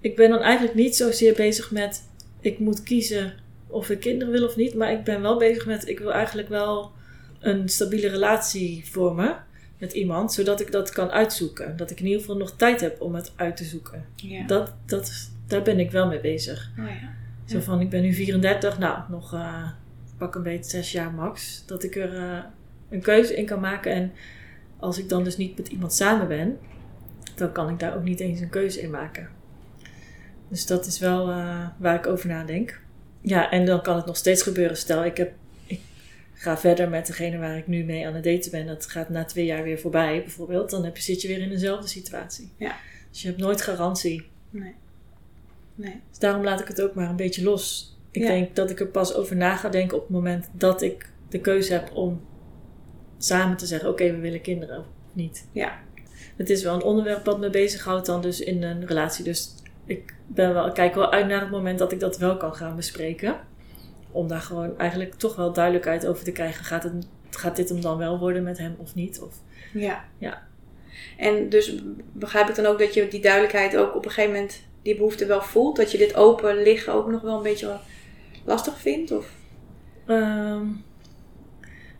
Ik 0.00 0.16
ben 0.16 0.30
dan 0.30 0.40
eigenlijk 0.40 0.74
niet 0.74 0.96
zozeer 0.96 1.34
bezig 1.34 1.70
met, 1.70 2.08
ik 2.40 2.58
moet 2.58 2.82
kiezen 2.82 3.34
of 3.66 3.90
ik 3.90 4.00
kinderen 4.00 4.32
wil 4.32 4.46
of 4.46 4.56
niet. 4.56 4.74
Maar 4.74 4.92
ik 4.92 5.04
ben 5.04 5.22
wel 5.22 5.38
bezig 5.38 5.66
met, 5.66 5.88
ik 5.88 5.98
wil 5.98 6.12
eigenlijk 6.12 6.48
wel 6.48 6.92
een 7.40 7.68
stabiele 7.68 8.08
relatie 8.08 8.84
vormen 8.90 9.44
met 9.78 9.92
iemand, 9.92 10.32
zodat 10.32 10.60
ik 10.60 10.72
dat 10.72 10.90
kan 10.90 11.10
uitzoeken. 11.10 11.76
Dat 11.76 11.90
ik 11.90 12.00
in 12.00 12.06
ieder 12.06 12.20
geval 12.20 12.36
nog 12.36 12.56
tijd 12.56 12.80
heb 12.80 13.00
om 13.00 13.14
het 13.14 13.32
uit 13.36 13.56
te 13.56 13.64
zoeken. 13.64 14.04
Ja. 14.14 14.46
Dat, 14.46 14.72
dat, 14.86 15.30
daar 15.46 15.62
ben 15.62 15.78
ik 15.78 15.90
wel 15.90 16.06
mee 16.06 16.20
bezig. 16.20 16.70
Oh 16.78 16.84
ja. 16.84 17.14
Zo 17.44 17.60
van, 17.60 17.80
ik 17.80 17.90
ben 17.90 18.02
nu 18.02 18.12
34, 18.12 18.78
nou, 18.78 18.98
nog 19.08 19.34
uh, 19.34 19.68
pak 20.18 20.34
een 20.34 20.42
beetje 20.42 20.70
zes 20.70 20.92
jaar 20.92 21.12
max. 21.12 21.62
Dat 21.66 21.82
ik 21.82 21.96
er 21.96 22.14
uh, 22.14 22.38
een 22.90 23.00
keuze 23.00 23.36
in 23.36 23.46
kan 23.46 23.60
maken. 23.60 23.92
En 23.92 24.12
als 24.78 24.98
ik 24.98 25.08
dan 25.08 25.24
dus 25.24 25.36
niet 25.36 25.56
met 25.56 25.68
iemand 25.68 25.92
samen 25.92 26.28
ben, 26.28 26.58
dan 27.34 27.52
kan 27.52 27.68
ik 27.68 27.78
daar 27.78 27.96
ook 27.96 28.02
niet 28.02 28.20
eens 28.20 28.40
een 28.40 28.48
keuze 28.48 28.80
in 28.80 28.90
maken. 28.90 29.28
Dus 30.48 30.66
dat 30.66 30.86
is 30.86 30.98
wel 30.98 31.30
uh, 31.30 31.66
waar 31.76 31.94
ik 31.94 32.06
over 32.06 32.28
nadenk. 32.28 32.80
Ja, 33.20 33.50
en 33.50 33.64
dan 33.64 33.82
kan 33.82 33.96
het 33.96 34.06
nog 34.06 34.16
steeds 34.16 34.42
gebeuren. 34.42 34.76
Stel, 34.76 35.04
ik 35.04 35.16
heb 35.16 35.32
ga 36.34 36.58
verder 36.58 36.88
met 36.88 37.06
degene 37.06 37.38
waar 37.38 37.56
ik 37.56 37.66
nu 37.66 37.84
mee 37.84 38.06
aan 38.06 38.14
het 38.14 38.24
daten 38.24 38.50
ben. 38.50 38.66
Dat 38.66 38.86
gaat 38.86 39.08
na 39.08 39.24
twee 39.24 39.44
jaar 39.44 39.62
weer 39.62 39.78
voorbij, 39.78 40.20
bijvoorbeeld. 40.20 40.70
Dan 40.70 40.84
heb 40.84 40.96
je, 40.96 41.02
zit 41.02 41.22
je 41.22 41.28
weer 41.28 41.40
in 41.40 41.48
dezelfde 41.48 41.88
situatie. 41.88 42.52
Ja. 42.56 42.76
Dus 43.10 43.22
je 43.22 43.28
hebt 43.28 43.40
nooit 43.40 43.62
garantie. 43.62 44.28
Nee. 44.50 44.74
nee. 45.74 46.00
Dus 46.08 46.18
daarom 46.18 46.44
laat 46.44 46.60
ik 46.60 46.68
het 46.68 46.82
ook 46.82 46.94
maar 46.94 47.08
een 47.08 47.16
beetje 47.16 47.42
los. 47.42 47.96
Ik 48.10 48.22
denk 48.22 48.56
dat 48.56 48.70
ik 48.70 48.80
er 48.80 48.86
pas 48.86 49.14
over 49.14 49.36
na 49.36 49.56
ga 49.56 49.68
denken 49.68 49.96
op 49.96 50.02
het 50.02 50.12
moment 50.12 50.48
dat 50.52 50.82
ik 50.82 51.10
de 51.28 51.40
keuze 51.40 51.72
heb 51.72 51.90
om 51.94 52.20
samen 53.18 53.56
te 53.56 53.66
zeggen: 53.66 53.88
oké, 53.88 54.10
we 54.10 54.18
willen 54.18 54.40
kinderen 54.40 54.78
of 54.78 54.86
niet. 55.12 55.48
Ja. 55.52 55.82
Het 56.36 56.50
is 56.50 56.62
wel 56.62 56.74
een 56.74 56.82
onderwerp 56.82 57.24
wat 57.24 57.40
me 57.40 57.50
bezighoudt 57.50 58.06
dan 58.06 58.22
dus 58.22 58.40
in 58.40 58.62
een 58.62 58.86
relatie. 58.86 59.24
Dus 59.24 59.54
ik 59.84 60.14
ben 60.26 60.54
wel, 60.54 60.72
kijk 60.72 60.94
wel 60.94 61.12
uit 61.12 61.26
naar 61.26 61.40
het 61.40 61.50
moment 61.50 61.78
dat 61.78 61.92
ik 61.92 62.00
dat 62.00 62.18
wel 62.18 62.36
kan 62.36 62.54
gaan 62.54 62.76
bespreken 62.76 63.36
om 64.14 64.28
daar 64.28 64.40
gewoon 64.40 64.78
eigenlijk 64.78 65.14
toch 65.14 65.36
wel 65.36 65.52
duidelijkheid 65.52 66.06
over 66.06 66.24
te 66.24 66.32
krijgen. 66.32 66.64
Gaat, 66.64 66.82
het, 66.82 67.06
gaat 67.30 67.56
dit 67.56 67.68
hem 67.68 67.80
dan 67.80 67.98
wel 67.98 68.18
worden 68.18 68.42
met 68.42 68.58
hem 68.58 68.76
of 68.78 68.94
niet? 68.94 69.20
Of, 69.20 69.34
ja. 69.72 70.04
ja. 70.18 70.46
En 71.16 71.48
dus 71.48 71.74
begrijp 72.12 72.48
ik 72.48 72.54
dan 72.54 72.66
ook 72.66 72.78
dat 72.78 72.94
je 72.94 73.08
die 73.08 73.20
duidelijkheid 73.20 73.76
ook 73.76 73.94
op 73.94 74.04
een 74.04 74.10
gegeven 74.10 74.32
moment 74.32 74.62
die 74.82 74.96
behoefte 74.96 75.26
wel 75.26 75.42
voelt? 75.42 75.76
Dat 75.76 75.92
je 75.92 75.98
dit 75.98 76.14
open 76.14 76.62
liggen 76.62 76.92
ook 76.92 77.10
nog 77.10 77.20
wel 77.20 77.36
een 77.36 77.42
beetje 77.42 77.78
lastig 78.44 78.78
vindt? 78.78 79.10
Of? 79.10 79.30
Ehm, 80.06 80.66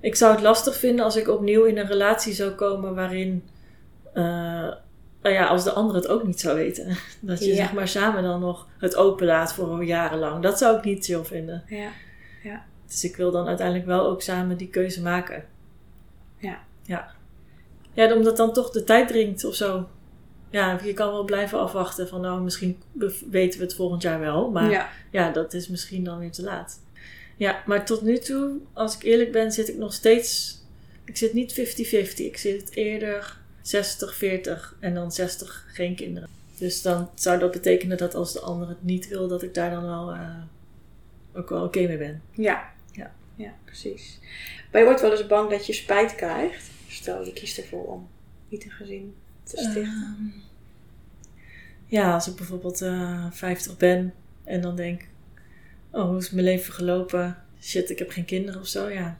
ik 0.00 0.14
zou 0.14 0.32
het 0.32 0.42
lastig 0.42 0.76
vinden 0.76 1.04
als 1.04 1.16
ik 1.16 1.28
opnieuw 1.28 1.64
in 1.64 1.78
een 1.78 1.86
relatie 1.86 2.32
zou 2.32 2.50
komen 2.50 2.94
waarin, 2.94 3.44
eh, 4.12 4.72
nou 5.24 5.36
ja, 5.36 5.46
als 5.46 5.64
de 5.64 5.72
ander 5.72 5.94
het 5.96 6.08
ook 6.08 6.24
niet 6.26 6.40
zou 6.40 6.56
weten. 6.56 6.96
Dat 7.20 7.38
je 7.44 7.50
Ja. 7.50 7.56
zeg 7.56 7.72
maar 7.72 7.88
samen 7.88 8.22
dan 8.22 8.40
nog 8.40 8.66
het 8.78 8.96
openlaat 8.96 9.52
voor 9.54 9.84
jarenlang. 9.84 10.42
Dat 10.42 10.58
zou 10.58 10.76
ik 10.78 10.84
niet 10.84 11.04
chill 11.04 11.24
vinden. 11.24 11.64
Ja. 11.68 12.64
Dus 12.86 13.04
ik 13.04 13.16
wil 13.16 13.30
dan 13.30 13.46
uiteindelijk 13.46 13.86
wel 13.86 14.06
ook 14.06 14.22
samen 14.22 14.56
die 14.56 14.68
keuze 14.68 15.02
maken. 15.02 15.44
Ja. 16.38 16.58
Ja. 16.82 17.12
Ja, 17.92 18.14
omdat 18.14 18.36
dan 18.36 18.52
toch 18.52 18.70
de 18.70 18.84
tijd 18.84 19.08
dringt 19.08 19.44
of 19.44 19.54
zo. 19.54 19.88
Ja, 20.50 20.78
je 20.84 20.92
kan 20.92 21.10
wel 21.10 21.24
blijven 21.24 21.58
afwachten 21.58 22.08
van 22.08 22.20
nou, 22.20 22.42
misschien 22.42 22.82
weten 23.30 23.58
we 23.58 23.64
het 23.64 23.74
volgend 23.74 24.02
jaar 24.02 24.20
wel. 24.20 24.50
Maar 24.50 24.70
ja. 24.70 24.88
ja, 25.10 25.30
dat 25.30 25.52
is 25.54 25.68
misschien 25.68 26.04
dan 26.04 26.18
weer 26.18 26.30
te 26.32 26.42
laat. 26.42 26.80
Ja, 27.36 27.62
maar 27.66 27.84
tot 27.84 28.02
nu 28.02 28.18
toe, 28.18 28.50
als 28.72 28.96
ik 28.96 29.02
eerlijk 29.02 29.32
ben, 29.32 29.52
zit 29.52 29.68
ik 29.68 29.76
nog 29.76 29.92
steeds. 29.92 30.58
Ik 31.04 31.16
zit 31.16 31.32
niet 31.32 31.52
50-50. 31.52 32.16
Ik 32.16 32.36
zit 32.36 32.70
eerder 32.74 33.38
60-40 33.64 34.78
en 34.80 34.94
dan 34.94 35.12
60 35.12 35.66
geen 35.68 35.94
kinderen. 35.94 36.28
Dus 36.58 36.82
dan 36.82 37.10
zou 37.14 37.38
dat 37.38 37.50
betekenen 37.50 37.96
dat 37.96 38.14
als 38.14 38.32
de 38.32 38.40
ander 38.40 38.68
het 38.68 38.82
niet 38.82 39.08
wil, 39.08 39.28
dat 39.28 39.42
ik 39.42 39.54
daar 39.54 39.70
dan 39.70 39.84
wel 39.84 40.12
eh, 40.12 40.42
ook 41.32 41.48
wel 41.48 41.64
oké 41.64 41.86
mee 41.86 41.98
ben. 41.98 42.22
Ja. 42.30 42.72
Ja. 42.92 43.12
ja, 43.36 43.54
precies. 43.64 44.18
Ben 44.70 44.82
je 44.82 44.88
ooit 44.88 45.00
wel 45.00 45.10
eens 45.10 45.26
bang 45.26 45.50
dat 45.50 45.66
je 45.66 45.72
spijt 45.72 46.14
krijgt? 46.14 46.70
Stel, 46.88 47.24
je 47.24 47.32
kiest 47.32 47.58
ervoor 47.58 47.86
om 47.86 48.08
niet 48.48 48.64
een 48.64 48.70
gezin 48.70 49.14
te 49.42 49.56
stichten. 49.56 49.82
Ehm, 49.82 50.42
ja, 51.86 52.14
als 52.14 52.28
ik 52.28 52.36
bijvoorbeeld 52.36 52.82
eh 52.82 53.26
50 53.30 53.76
ben 53.76 54.14
en 54.44 54.60
dan 54.60 54.76
denk: 54.76 55.08
Oh, 55.90 56.08
hoe 56.08 56.18
is 56.18 56.30
mijn 56.30 56.44
leven 56.44 56.72
gelopen? 56.72 57.42
Shit, 57.60 57.90
ik 57.90 57.98
heb 57.98 58.10
geen 58.10 58.24
kinderen 58.24 58.60
of 58.60 58.66
zo. 58.66 58.88
Ja. 58.88 59.18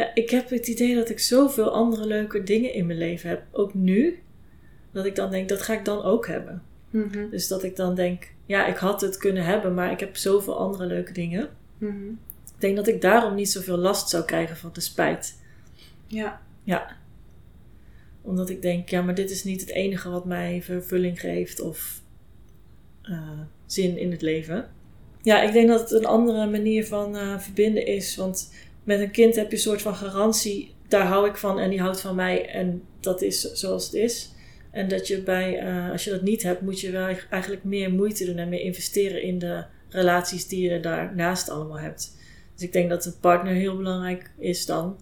Ja, 0.00 0.10
ik 0.14 0.30
heb 0.30 0.50
het 0.50 0.66
idee 0.68 0.94
dat 0.94 1.10
ik 1.10 1.18
zoveel 1.18 1.70
andere 1.70 2.06
leuke 2.06 2.42
dingen 2.42 2.74
in 2.74 2.86
mijn 2.86 2.98
leven 2.98 3.28
heb. 3.28 3.42
Ook 3.52 3.74
nu. 3.74 4.22
Dat 4.92 5.04
ik 5.04 5.14
dan 5.14 5.30
denk: 5.30 5.48
dat 5.48 5.62
ga 5.62 5.72
ik 5.72 5.84
dan 5.84 6.02
ook 6.02 6.26
hebben. 6.26 6.62
Mhm. 6.90 7.30
Dus 7.30 7.48
dat 7.48 7.62
ik 7.62 7.76
dan 7.76 7.94
denk: 7.94 8.32
ja, 8.46 8.66
ik 8.66 8.76
had 8.76 9.00
het 9.00 9.16
kunnen 9.16 9.44
hebben, 9.44 9.74
maar 9.74 9.90
ik 9.90 10.00
heb 10.00 10.16
zoveel 10.16 10.58
andere 10.58 10.86
leuke 10.86 11.12
dingen. 11.12 11.50
Mhm. 11.78 12.08
Ik 12.54 12.60
denk 12.60 12.76
dat 12.76 12.86
ik 12.86 13.00
daarom 13.00 13.34
niet 13.34 13.50
zoveel 13.50 13.76
last 13.76 14.08
zou 14.08 14.24
krijgen 14.24 14.56
van 14.56 14.70
de 14.72 14.80
spijt. 14.80 15.38
Ja. 16.06 16.40
Ja. 16.62 16.96
Omdat 18.22 18.50
ik 18.50 18.62
denk, 18.62 18.88
ja, 18.88 19.02
maar 19.02 19.14
dit 19.14 19.30
is 19.30 19.44
niet 19.44 19.60
het 19.60 19.70
enige 19.70 20.10
wat 20.10 20.24
mij 20.24 20.62
vervulling 20.62 21.20
geeft 21.20 21.60
of 21.60 22.00
eh, 23.02 23.40
zin 23.66 23.98
in 23.98 24.10
het 24.10 24.22
leven. 24.22 24.68
Ja, 25.22 25.42
ik 25.42 25.52
denk 25.52 25.68
dat 25.68 25.80
het 25.80 25.90
een 25.90 26.06
andere 26.06 26.46
manier 26.46 26.86
van 26.86 27.16
eh, 27.16 27.38
verbinden 27.38 27.86
is. 27.86 28.16
Want 28.16 28.50
met 28.84 29.00
een 29.00 29.10
kind 29.10 29.36
heb 29.36 29.50
je 29.50 29.56
een 29.56 29.62
soort 29.62 29.82
van 29.82 29.94
garantie. 29.94 30.74
Daar 30.88 31.06
hou 31.06 31.28
ik 31.28 31.36
van 31.36 31.58
en 31.58 31.70
die 31.70 31.80
houdt 31.80 32.00
van 32.00 32.14
mij. 32.14 32.48
En 32.48 32.82
dat 33.00 33.22
is 33.22 33.40
zoals 33.40 33.84
het 33.84 33.94
is. 33.94 34.30
En 34.70 34.88
dat 34.88 35.06
je 35.06 35.22
bij, 35.22 35.58
eh, 35.58 35.90
als 35.90 36.04
je 36.04 36.10
dat 36.10 36.22
niet 36.22 36.42
hebt, 36.42 36.60
moet 36.60 36.80
je 36.80 36.90
wel 36.90 37.16
eigenlijk 37.30 37.64
meer 37.64 37.90
moeite 37.92 38.24
doen 38.24 38.36
en 38.36 38.48
meer 38.48 38.60
investeren 38.60 39.22
in 39.22 39.38
de 39.38 39.64
relaties 39.88 40.48
die 40.48 40.70
je 40.70 40.80
daarnaast 40.80 41.48
allemaal 41.48 41.78
hebt. 41.78 42.16
Dus 42.54 42.62
ik 42.62 42.72
denk 42.72 42.90
dat 42.90 43.06
een 43.06 43.20
partner 43.20 43.54
heel 43.54 43.76
belangrijk 43.76 44.30
is 44.38 44.66
dan 44.66 45.00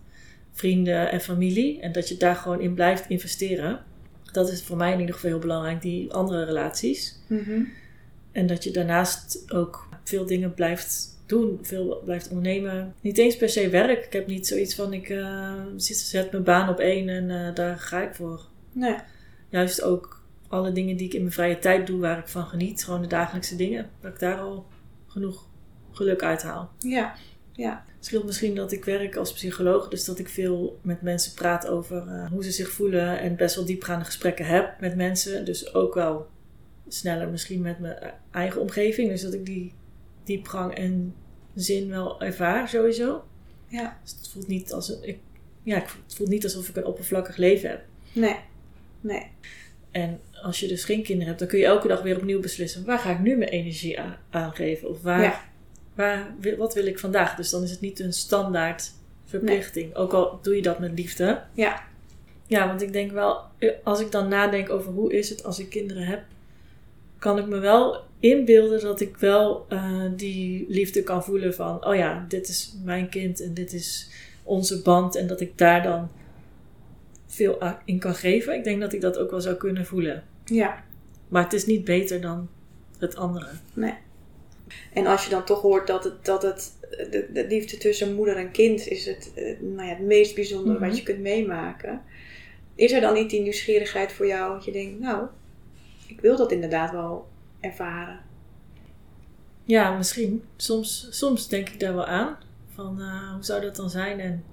vrienden 0.53 1.11
en 1.11 1.21
familie. 1.21 1.81
En 1.81 1.93
dat 1.93 2.09
je 2.09 2.17
daar 2.17 2.37
gewoon 2.37 2.61
in 2.61 2.75
blijft 2.75 3.09
investeren. 3.09 3.85
Dat 4.33 4.51
is 4.51 4.63
voor 4.63 4.77
mij 4.77 4.93
in 4.93 5.01
ieder 5.01 5.15
geval 5.15 5.31
heel 5.31 5.39
belangrijk, 5.39 5.83
die 5.83 6.13
andere 6.13 6.45
relaties. 6.45 7.19
Mhm. 7.27 7.63
En 8.33 8.47
dat 8.47 8.65
je 8.65 8.71
daarnaast 8.71 9.53
ook 9.53 9.89
veel 10.05 10.27
dingen 10.27 10.55
blijft 10.55 11.18
doen, 11.29 11.59
veel 11.63 12.01
blijft 12.05 12.29
ondernemen. 12.29 12.95
Niet 13.01 13.19
eens 13.19 13.37
per 13.37 13.49
se 13.49 13.69
werk. 13.69 14.05
Ik 14.05 14.13
heb 14.13 14.27
niet 14.27 14.47
zoiets 14.47 14.75
van 14.75 14.93
ik 14.93 15.09
eh, 15.09 15.53
zet- 15.77 16.31
mijn 16.31 16.43
baan 16.45 16.69
op 16.69 16.79
één 16.79 17.09
en 17.09 17.31
eh, 17.31 17.55
daar 17.55 17.79
ga 17.79 18.03
ik 18.03 18.15
voor. 18.15 18.47
Nee. 18.73 18.97
Juist 19.49 19.83
ook 19.83 20.23
alle 20.49 20.73
dingen 20.73 20.97
die 20.97 21.07
ik 21.07 21.15
in 21.15 21.21
mijn 21.21 21.33
vrije 21.33 21.59
tijd 21.59 21.87
doe, 21.87 22.01
waar 22.01 22.19
ik 22.19 22.29
van 22.29 22.47
geniet. 22.47 22.85
Gewoon 22.85 23.03
de 23.03 23.07
dagelijkse 23.09 23.57
dingen. 23.57 23.91
Dat 24.01 24.13
ik 24.13 24.19
daar 24.19 24.39
al 24.41 24.67
genoeg 25.07 25.47
geluk 25.93 26.23
uit 26.23 26.43
haal. 26.43 26.71
Ja. 26.79 27.15
Ja. 27.53 27.85
Het 27.97 28.07
scheelt 28.07 28.25
misschien 28.25 28.55
dat 28.55 28.73
ik 28.73 28.85
werk 28.85 29.17
als 29.17 29.33
psycholoog, 29.33 29.89
dus 29.89 30.05
dat 30.05 30.19
ik 30.19 30.29
veel 30.29 30.79
met 30.83 31.03
mensen 31.03 31.35
praat 31.35 31.67
over 31.67 32.07
eh, 32.09 32.31
hoe 32.31 32.45
ze 32.45 32.51
zich 32.51 32.71
voelen 32.71 33.21
en 33.21 33.37
best 33.37 33.55
wel 33.55 33.65
diepgaande 33.65 34.05
gesprekken 34.05 34.45
heb 34.47 34.81
met 34.81 34.97
mensen. 34.97 35.45
Dus 35.45 35.75
ook 35.75 35.95
wel 35.95 36.27
sneller 36.89 37.29
misschien 37.29 37.61
met 37.61 37.79
mijn 37.79 37.99
eigen 38.31 38.61
omgeving. 38.61 39.09
Dus 39.11 39.23
dat 39.23 39.33
ik 39.35 39.47
die 39.47 39.73
diepgang 40.29 40.75
en 40.75 41.15
zin 41.55 41.89
wel 41.89 42.21
ervaar 42.21 42.69
sowieso. 42.69 43.25
Ja. 43.67 43.99
Dus 44.03 44.13
het 44.19 44.29
voelt 44.29 44.47
niet, 44.47 44.73
als 44.73 44.89
een, 44.89 45.09
ik, 45.09 45.19
ja, 45.63 45.75
het 46.07 46.15
voelt 46.15 46.29
niet 46.29 46.45
alsof 46.45 46.69
ik 46.69 46.77
een 46.77 46.85
oppervlakkig 46.85 47.37
leven 47.37 47.71
heb. 47.71 47.85
Nee. 48.13 48.37
Nee. 49.01 49.27
En 49.91 50.21
als 50.43 50.61
je 50.61 50.69
dus 50.69 50.85
geen 50.85 51.03
kinderen 51.03 51.27
hebt, 51.27 51.39
dan 51.39 51.49
kun 51.49 51.59
je 51.59 51.65
elke 51.65 51.89
dag 51.89 52.03
weer 52.03 52.17
opnieuw 52.17 52.41
beslissen: 52.41 52.85
waar 52.85 52.99
ga 52.99 53.11
ik 53.11 53.19
nu 53.19 53.37
mijn 53.37 53.51
energie 53.51 54.01
aan, 54.01 54.17
aan 54.31 54.53
geven? 54.55 54.89
Of 54.89 55.03
waar, 55.03 55.23
Ja. 55.23 55.41
waar, 55.95 56.35
wat 56.57 56.75
wil 56.75 56.87
ik 56.87 56.99
vandaag? 56.99 57.35
Dus 57.35 57.51
dan 57.51 57.63
is 57.63 57.71
het 57.71 57.81
niet 57.81 58.01
een 58.01 58.13
standaard 58.13 58.93
verplichting. 59.25 59.95
Ook 59.95 60.13
al 60.13 60.39
doe 60.43 60.57
je 60.57 60.63
dat 60.63 60.79
met 60.79 60.93
liefde. 60.99 61.43
Ja. 61.53 61.83
Ja, 62.47 62.67
want 62.67 62.83
ik 62.83 62.93
denk 62.93 63.13
wel, 63.13 63.41
eh, 63.59 63.71
als 63.85 64.01
ik 64.01 64.11
dan 64.13 64.29
nadenk 64.29 64.71
over 64.71 64.93
hoe 64.93 65.13
is 65.13 65.29
het 65.31 65.45
als 65.45 65.59
ik 65.59 65.69
kinderen 65.69 66.07
heb, 66.07 66.23
kan 67.19 67.39
ik 67.39 67.47
me 67.47 67.59
wel 67.59 68.05
inbeelden 68.21 68.81
dat 68.81 69.01
ik 69.01 69.17
wel 69.17 69.67
eh, 69.69 70.03
die 70.17 70.65
liefde 70.69 71.03
kan 71.03 71.25
voelen 71.25 71.55
van, 71.55 71.87
oh 71.87 71.95
ja, 71.95 72.25
dit 72.29 72.49
is 72.49 72.77
mijn 72.85 73.09
kind 73.09 73.43
en 73.43 73.55
dit 73.55 73.73
is 73.73 74.11
onze 74.43 74.83
band 74.83 75.17
en 75.17 75.27
dat 75.27 75.41
ik 75.41 75.59
daar 75.59 75.83
dan 75.83 76.11
veel 77.27 77.59
in 77.85 77.99
kan 77.99 78.15
geven. 78.15 78.55
Ik 78.55 78.65
denk 78.65 78.81
dat 78.81 78.93
ik 78.93 79.01
dat 79.01 79.19
ook 79.19 79.31
wel 79.31 79.41
zou 79.41 79.57
kunnen 79.57 79.87
voelen. 79.87 80.25
Ja. 80.45 80.85
Maar 81.29 81.43
het 81.43 81.53
is 81.53 81.67
niet 81.67 81.85
beter 81.85 82.21
dan 82.21 82.49
het 82.99 83.17
andere. 83.17 83.49
En 84.93 85.07
als 85.07 85.25
je 85.25 85.31
dan 85.31 85.45
toch 85.45 85.61
hoort 85.61 85.87
dat 85.87 86.05
het, 86.05 86.25
dat 86.25 86.43
het 86.43 86.73
de, 87.11 87.27
de 87.33 87.47
liefde 87.47 87.77
tussen 87.77 88.15
moeder 88.15 88.37
en 88.37 88.51
kind 88.51 88.87
is 88.89 89.07
het, 89.07 89.33
eh, 89.35 89.61
nou 89.61 89.89
ja, 89.89 89.95
het 89.95 90.07
meest 90.07 90.35
bijzondere 90.35 90.79
Mhm. 90.79 90.89
wat 90.89 90.97
je 90.97 91.03
kunt 91.03 91.21
meemaken. 91.21 92.03
Is 92.75 92.93
er 92.93 93.01
dan 93.01 93.15
niet 93.15 93.31
die 93.31 93.41
nieuwsgierigheid 93.41 94.13
voor 94.13 94.27
jou 94.27 94.55
dat 94.55 94.65
je 94.65 94.73
denkt, 94.73 95.01
nou, 95.01 95.27
ik 96.07 96.21
wil 96.21 96.37
dat 96.37 96.53
inderdaad 96.53 96.91
wel 96.91 97.29
ervaren. 97.61 98.21
Ja, 99.65 99.97
misschien. 99.97 100.45
Soms, 100.57 101.07
soms 101.11 101.49
denk 101.49 101.69
ik 101.69 101.81
daar 101.81 101.95
wel 101.95 102.07
aan. 102.07 102.37
Van 102.75 103.01
eh, 103.01 103.33
hoe 103.33 103.45
zou 103.45 103.61
dat 103.61 103.77
dan 103.77 103.91
zijn? 103.91 104.21
En 104.21 104.45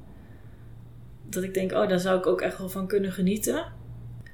dat 1.29 1.43
ik 1.43 1.53
denk, 1.53 1.71
oh, 1.71 1.89
daar 1.89 1.99
zou 1.99 2.17
ik 2.19 2.25
ook 2.25 2.41
echt 2.41 2.57
wel 2.57 2.69
van 2.69 2.87
kunnen 2.87 3.11
genieten. 3.11 3.65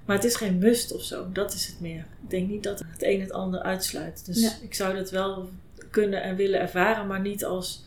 Maar 0.06 0.16
het 0.16 0.26
is 0.26 0.36
geen 0.36 0.58
must 0.58 0.94
of 0.94 1.02
zo. 1.04 1.32
Dat 1.32 1.54
is 1.54 1.68
het 1.68 1.80
meer. 1.80 2.06
Ik 2.24 2.30
denk 2.30 2.50
niet 2.50 2.64
dat 2.64 2.80
het 2.80 3.04
een 3.04 3.22
het 3.22 3.32
ander 3.32 3.60
uitsluit. 3.62 4.26
Dus 4.26 4.42
Ja. 4.42 4.52
ik 4.62 4.74
zou 4.74 4.96
dat 4.96 5.10
wel 5.12 5.50
kunnen 5.90 6.24
en 6.24 6.36
willen 6.36 6.60
ervaren, 6.60 7.08
maar 7.08 7.20
niet 7.22 7.46
als 7.46 7.86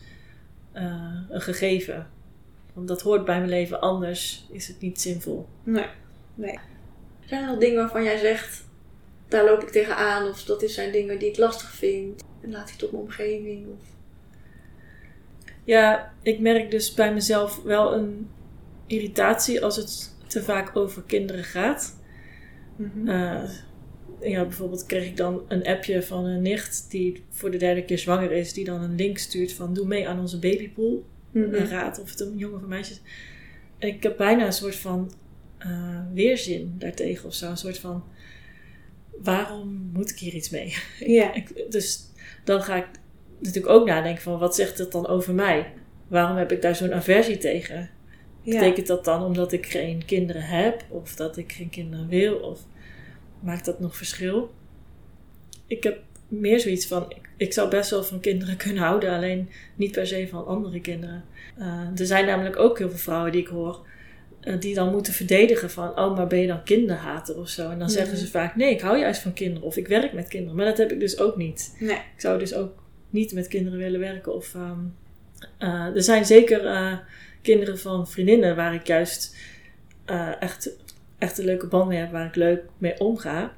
eh, 0.71 1.13
een 1.29 1.41
gegeven. 1.41 2.07
Want 2.73 2.87
dat 2.87 3.01
hoort 3.01 3.25
bij 3.25 3.37
mijn 3.37 3.49
leven, 3.49 3.81
anders 3.81 4.45
is 4.51 4.67
het 4.67 4.79
niet 4.81 5.01
zinvol. 5.01 5.47
Nee, 5.63 5.87
nee. 6.35 6.59
Zijn 7.25 7.41
er 7.43 7.47
nog 7.49 7.59
dingen 7.59 7.77
waarvan 7.77 8.03
jij 8.03 8.17
zegt, 8.17 8.64
daar 9.35 9.45
loop 9.45 9.61
ik 9.61 9.69
tegenaan, 9.69 10.29
of 10.29 10.43
dat 10.43 10.63
zijn 10.69 10.91
dingen 10.91 11.19
die 11.19 11.29
ik 11.29 11.37
lastig 11.37 11.69
vind? 11.69 12.23
En 12.41 12.51
laat 12.51 12.67
ik 12.67 12.73
het 12.73 12.83
op 12.83 12.91
mijn 12.91 13.03
omgeving? 13.03 13.67
Of... 13.67 13.83
Ja, 15.63 16.13
ik 16.21 16.39
merk 16.39 16.71
dus 16.71 16.93
bij 16.93 17.13
mezelf 17.13 17.63
wel 17.63 17.93
een 17.93 18.29
irritatie 18.87 19.63
als 19.63 19.75
het 19.75 20.15
te 20.27 20.43
vaak 20.43 20.75
over 20.75 21.03
kinderen 21.03 21.43
gaat. 21.43 21.99
Eh, 23.05 23.43
ja, 24.21 24.43
bijvoorbeeld 24.43 24.85
kreeg 24.85 25.05
ik 25.05 25.17
dan 25.17 25.45
een 25.47 25.65
appje 25.65 26.03
van 26.03 26.25
een 26.25 26.41
nicht 26.41 26.91
die 26.91 27.23
voor 27.29 27.51
de 27.51 27.57
derde 27.57 27.85
keer 27.85 27.99
zwanger 27.99 28.31
is, 28.31 28.53
die 28.53 28.65
dan 28.65 28.81
een 28.81 28.95
link 28.95 29.17
stuurt 29.17 29.53
van 29.53 29.73
doe 29.73 29.87
mee 29.87 30.07
aan 30.07 30.19
onze 30.19 30.39
babypool. 30.39 31.05
Mhm. 31.31 31.53
Een 31.53 31.67
raad 31.67 32.01
of 32.01 32.09
het 32.09 32.19
een 32.19 32.37
jongen 32.37 32.55
of 32.55 32.61
een 32.61 32.69
meisje 32.69 32.91
is. 32.91 33.01
En 33.77 33.87
ik 33.87 34.03
heb 34.03 34.17
bijna 34.17 34.45
een 34.45 34.53
soort 34.53 34.75
van 34.75 35.11
eh, 35.57 35.99
weerzin 36.13 36.75
daartegen 36.77 37.27
of 37.27 37.33
zo. 37.33 37.49
Een 37.49 37.57
soort 37.57 37.79
van 37.79 38.03
waarom 39.23 39.89
moet 39.93 40.09
ik 40.09 40.19
hier 40.19 40.33
iets 40.33 40.49
mee? 40.49 40.75
Ja. 41.17 41.33
Ik- 41.33 41.65
dus 41.69 41.99
dan 42.43 42.61
ga 42.63 42.75
ik 42.75 42.87
natuurlijk 43.39 43.73
ook 43.73 43.87
nadenken 43.87 44.21
van 44.23 44.39
wat 44.39 44.55
zegt 44.55 44.77
het 44.77 44.91
dan 44.91 45.07
over 45.07 45.33
mij? 45.33 45.73
Waarom 46.07 46.37
heb 46.37 46.51
ik 46.51 46.61
daar 46.61 46.75
zo'n 46.75 46.93
aversie 46.93 47.37
tegen? 47.37 47.89
Ja. 48.41 48.59
Betekent 48.59 48.87
dat 48.87 49.05
dan 49.05 49.23
omdat 49.23 49.51
ik 49.51 49.65
geen 49.65 50.05
kinderen 50.05 50.41
heb? 50.43 50.85
Of 50.89 51.15
dat 51.15 51.37
ik 51.37 51.51
geen 51.51 51.69
kinderen 51.69 52.07
wil? 52.07 52.35
Of 52.35 52.59
maakt 53.39 53.65
dat 53.65 53.79
nog 53.79 53.97
verschil? 53.97 54.53
Ik 55.67 55.83
heb 55.83 55.99
meer 56.27 56.59
zoiets 56.59 56.87
van, 56.87 57.05
ik, 57.09 57.29
ik 57.37 57.53
zou 57.53 57.69
best 57.69 57.89
wel 57.89 58.03
van 58.03 58.19
kinderen 58.19 58.57
kunnen 58.65 58.83
houden, 58.83 59.09
alleen 59.13 59.49
niet 59.75 59.91
per 59.91 60.07
se 60.07 60.27
van 60.27 60.45
andere 60.45 60.81
kinderen. 60.81 61.23
Eh, 61.57 61.99
er 61.99 62.05
zijn 62.05 62.25
namelijk 62.25 62.57
ook 62.59 62.77
heel 62.77 62.89
veel 62.89 62.97
vrouwen 62.99 63.31
die 63.31 63.41
ik 63.41 63.47
hoor, 63.47 63.87
die 64.59 64.73
dan 64.75 64.91
moeten 64.91 65.13
verdedigen 65.13 65.69
van, 65.69 65.99
oh, 65.99 66.15
maar 66.17 66.27
ben 66.27 66.39
je 66.39 66.47
dan 66.47 66.63
kinderhater 66.63 67.37
of 67.37 67.49
zo? 67.49 67.69
En 67.69 67.79
dan 67.79 67.89
zeggen 67.89 68.13
Mhm. 68.13 68.21
ze 68.25 68.29
vaak, 68.31 68.55
nee, 68.55 68.71
ik 68.73 68.81
hou 68.81 68.97
juist 68.99 69.21
van 69.21 69.33
kinderen 69.33 69.67
of 69.67 69.77
ik 69.77 69.87
werk 69.87 70.13
met 70.13 70.27
kinderen. 70.27 70.55
Maar 70.55 70.65
dat 70.65 70.77
heb 70.77 70.91
ik 70.91 70.99
dus 70.99 71.19
ook 71.19 71.35
niet. 71.35 71.75
Nee. 71.79 71.95
Ik 71.95 72.21
zou 72.21 72.39
dus 72.39 72.53
ook 72.53 72.83
niet 73.09 73.33
met 73.33 73.47
kinderen 73.47 73.79
willen 73.79 73.99
werken 73.99 74.35
of 74.35 74.55
ehm, 74.55 74.79
Eh, 75.57 75.95
er 75.95 76.03
zijn 76.03 76.25
zeker 76.25 76.65
eh, 76.65 76.97
kinderen 77.41 77.79
van 77.79 78.07
vriendinnen 78.07 78.55
waar 78.55 78.73
ik 78.73 78.87
juist 78.87 79.35
eh, 80.05 80.41
echt, 80.41 80.69
echt 81.17 81.37
een 81.37 81.45
leuke 81.45 81.67
band 81.67 81.87
mee 81.87 81.99
heb, 81.99 82.11
waar 82.11 82.25
ik 82.25 82.35
leuk 82.35 82.61
mee 82.77 82.99
omga. 82.99 83.53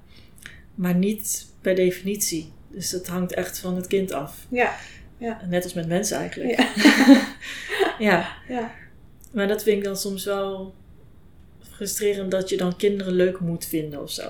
Maar 0.75 0.95
niet 0.95 1.45
per 1.61 1.75
definitie. 1.75 2.51
Dus 2.71 2.89
dat 2.89 3.07
hangt 3.07 3.33
echt 3.33 3.59
van 3.59 3.75
het 3.75 3.87
kind 3.87 4.11
af. 4.11 4.45
Ja. 4.49 4.75
Net 5.49 5.63
als 5.63 5.73
met 5.73 5.87
mensen 5.87 6.17
eigenlijk. 6.17 6.59
Ja. 6.59 6.67
ja. 8.09 8.27
ja. 8.47 8.71
Maar 9.31 9.47
dat 9.47 9.63
vind 9.63 9.77
ik 9.77 9.83
dan 9.83 9.97
soms 9.97 10.25
wel 10.25 10.73
frustrerend 11.59 12.31
dat 12.31 12.49
je 12.49 12.57
dan 12.57 12.75
kinderen 12.75 13.13
leuk 13.13 13.39
moet 13.39 13.65
vinden 13.65 14.01
of 14.01 14.11
zo. 14.11 14.23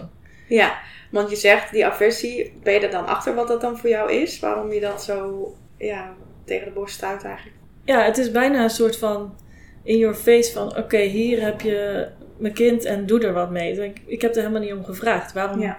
Ja, 0.47 0.79
want 1.11 1.29
je 1.29 1.35
zegt 1.35 1.71
die 1.71 1.85
aversie, 1.85 2.53
ben 2.63 2.73
je 2.73 2.79
er 2.79 2.91
dan 2.91 3.05
achter 3.05 3.35
wat 3.35 3.47
dat 3.47 3.61
dan 3.61 3.77
voor 3.77 3.89
jou 3.89 4.11
is? 4.11 4.39
Waarom 4.39 4.71
je 4.71 4.79
dat 4.79 5.03
zo 5.03 5.47
ja, 5.77 6.13
tegen 6.45 6.65
de 6.65 6.71
borst 6.71 6.95
stuit 6.95 7.23
eigenlijk? 7.23 7.55
Ja, 7.85 8.03
het 8.03 8.17
is 8.17 8.31
bijna 8.31 8.63
een 8.63 8.69
soort 8.69 8.97
van 8.97 9.35
in 9.83 9.97
your 9.97 10.15
face 10.15 10.51
van 10.51 10.77
oké, 10.77 10.99
hier 10.99 11.41
heb 11.41 11.61
je 11.61 12.07
mijn 12.37 12.53
kind 12.53 12.85
en 12.85 13.05
doe 13.05 13.19
er 13.19 13.33
wat 13.33 13.51
mee. 13.51 13.83
Ik, 13.83 14.01
ik 14.05 14.21
heb 14.21 14.31
er 14.31 14.41
helemaal 14.41 14.61
niet 14.61 14.73
om 14.73 14.85
gevraagd. 14.85 15.33
Waarom? 15.33 15.61
Ja. 15.61 15.77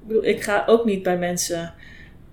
Ik 0.00 0.06
bedoel, 0.06 0.24
ik 0.24 0.42
ga 0.42 0.64
ook 0.66 0.84
niet 0.84 1.02
bij 1.02 1.18
mensen 1.18 1.74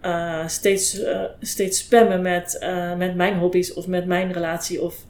eh, 0.01 0.47
steeds, 0.47 1.01
eh, 1.01 1.23
steeds 1.41 1.79
spammen 1.79 2.21
met, 2.21 2.57
eh, 2.57 2.95
met 2.95 3.15
mijn 3.15 3.37
hobby's 3.37 3.73
of 3.73 3.87
met 3.87 4.05
mijn 4.05 4.31
relatie. 4.31 4.81
Of 4.81 5.05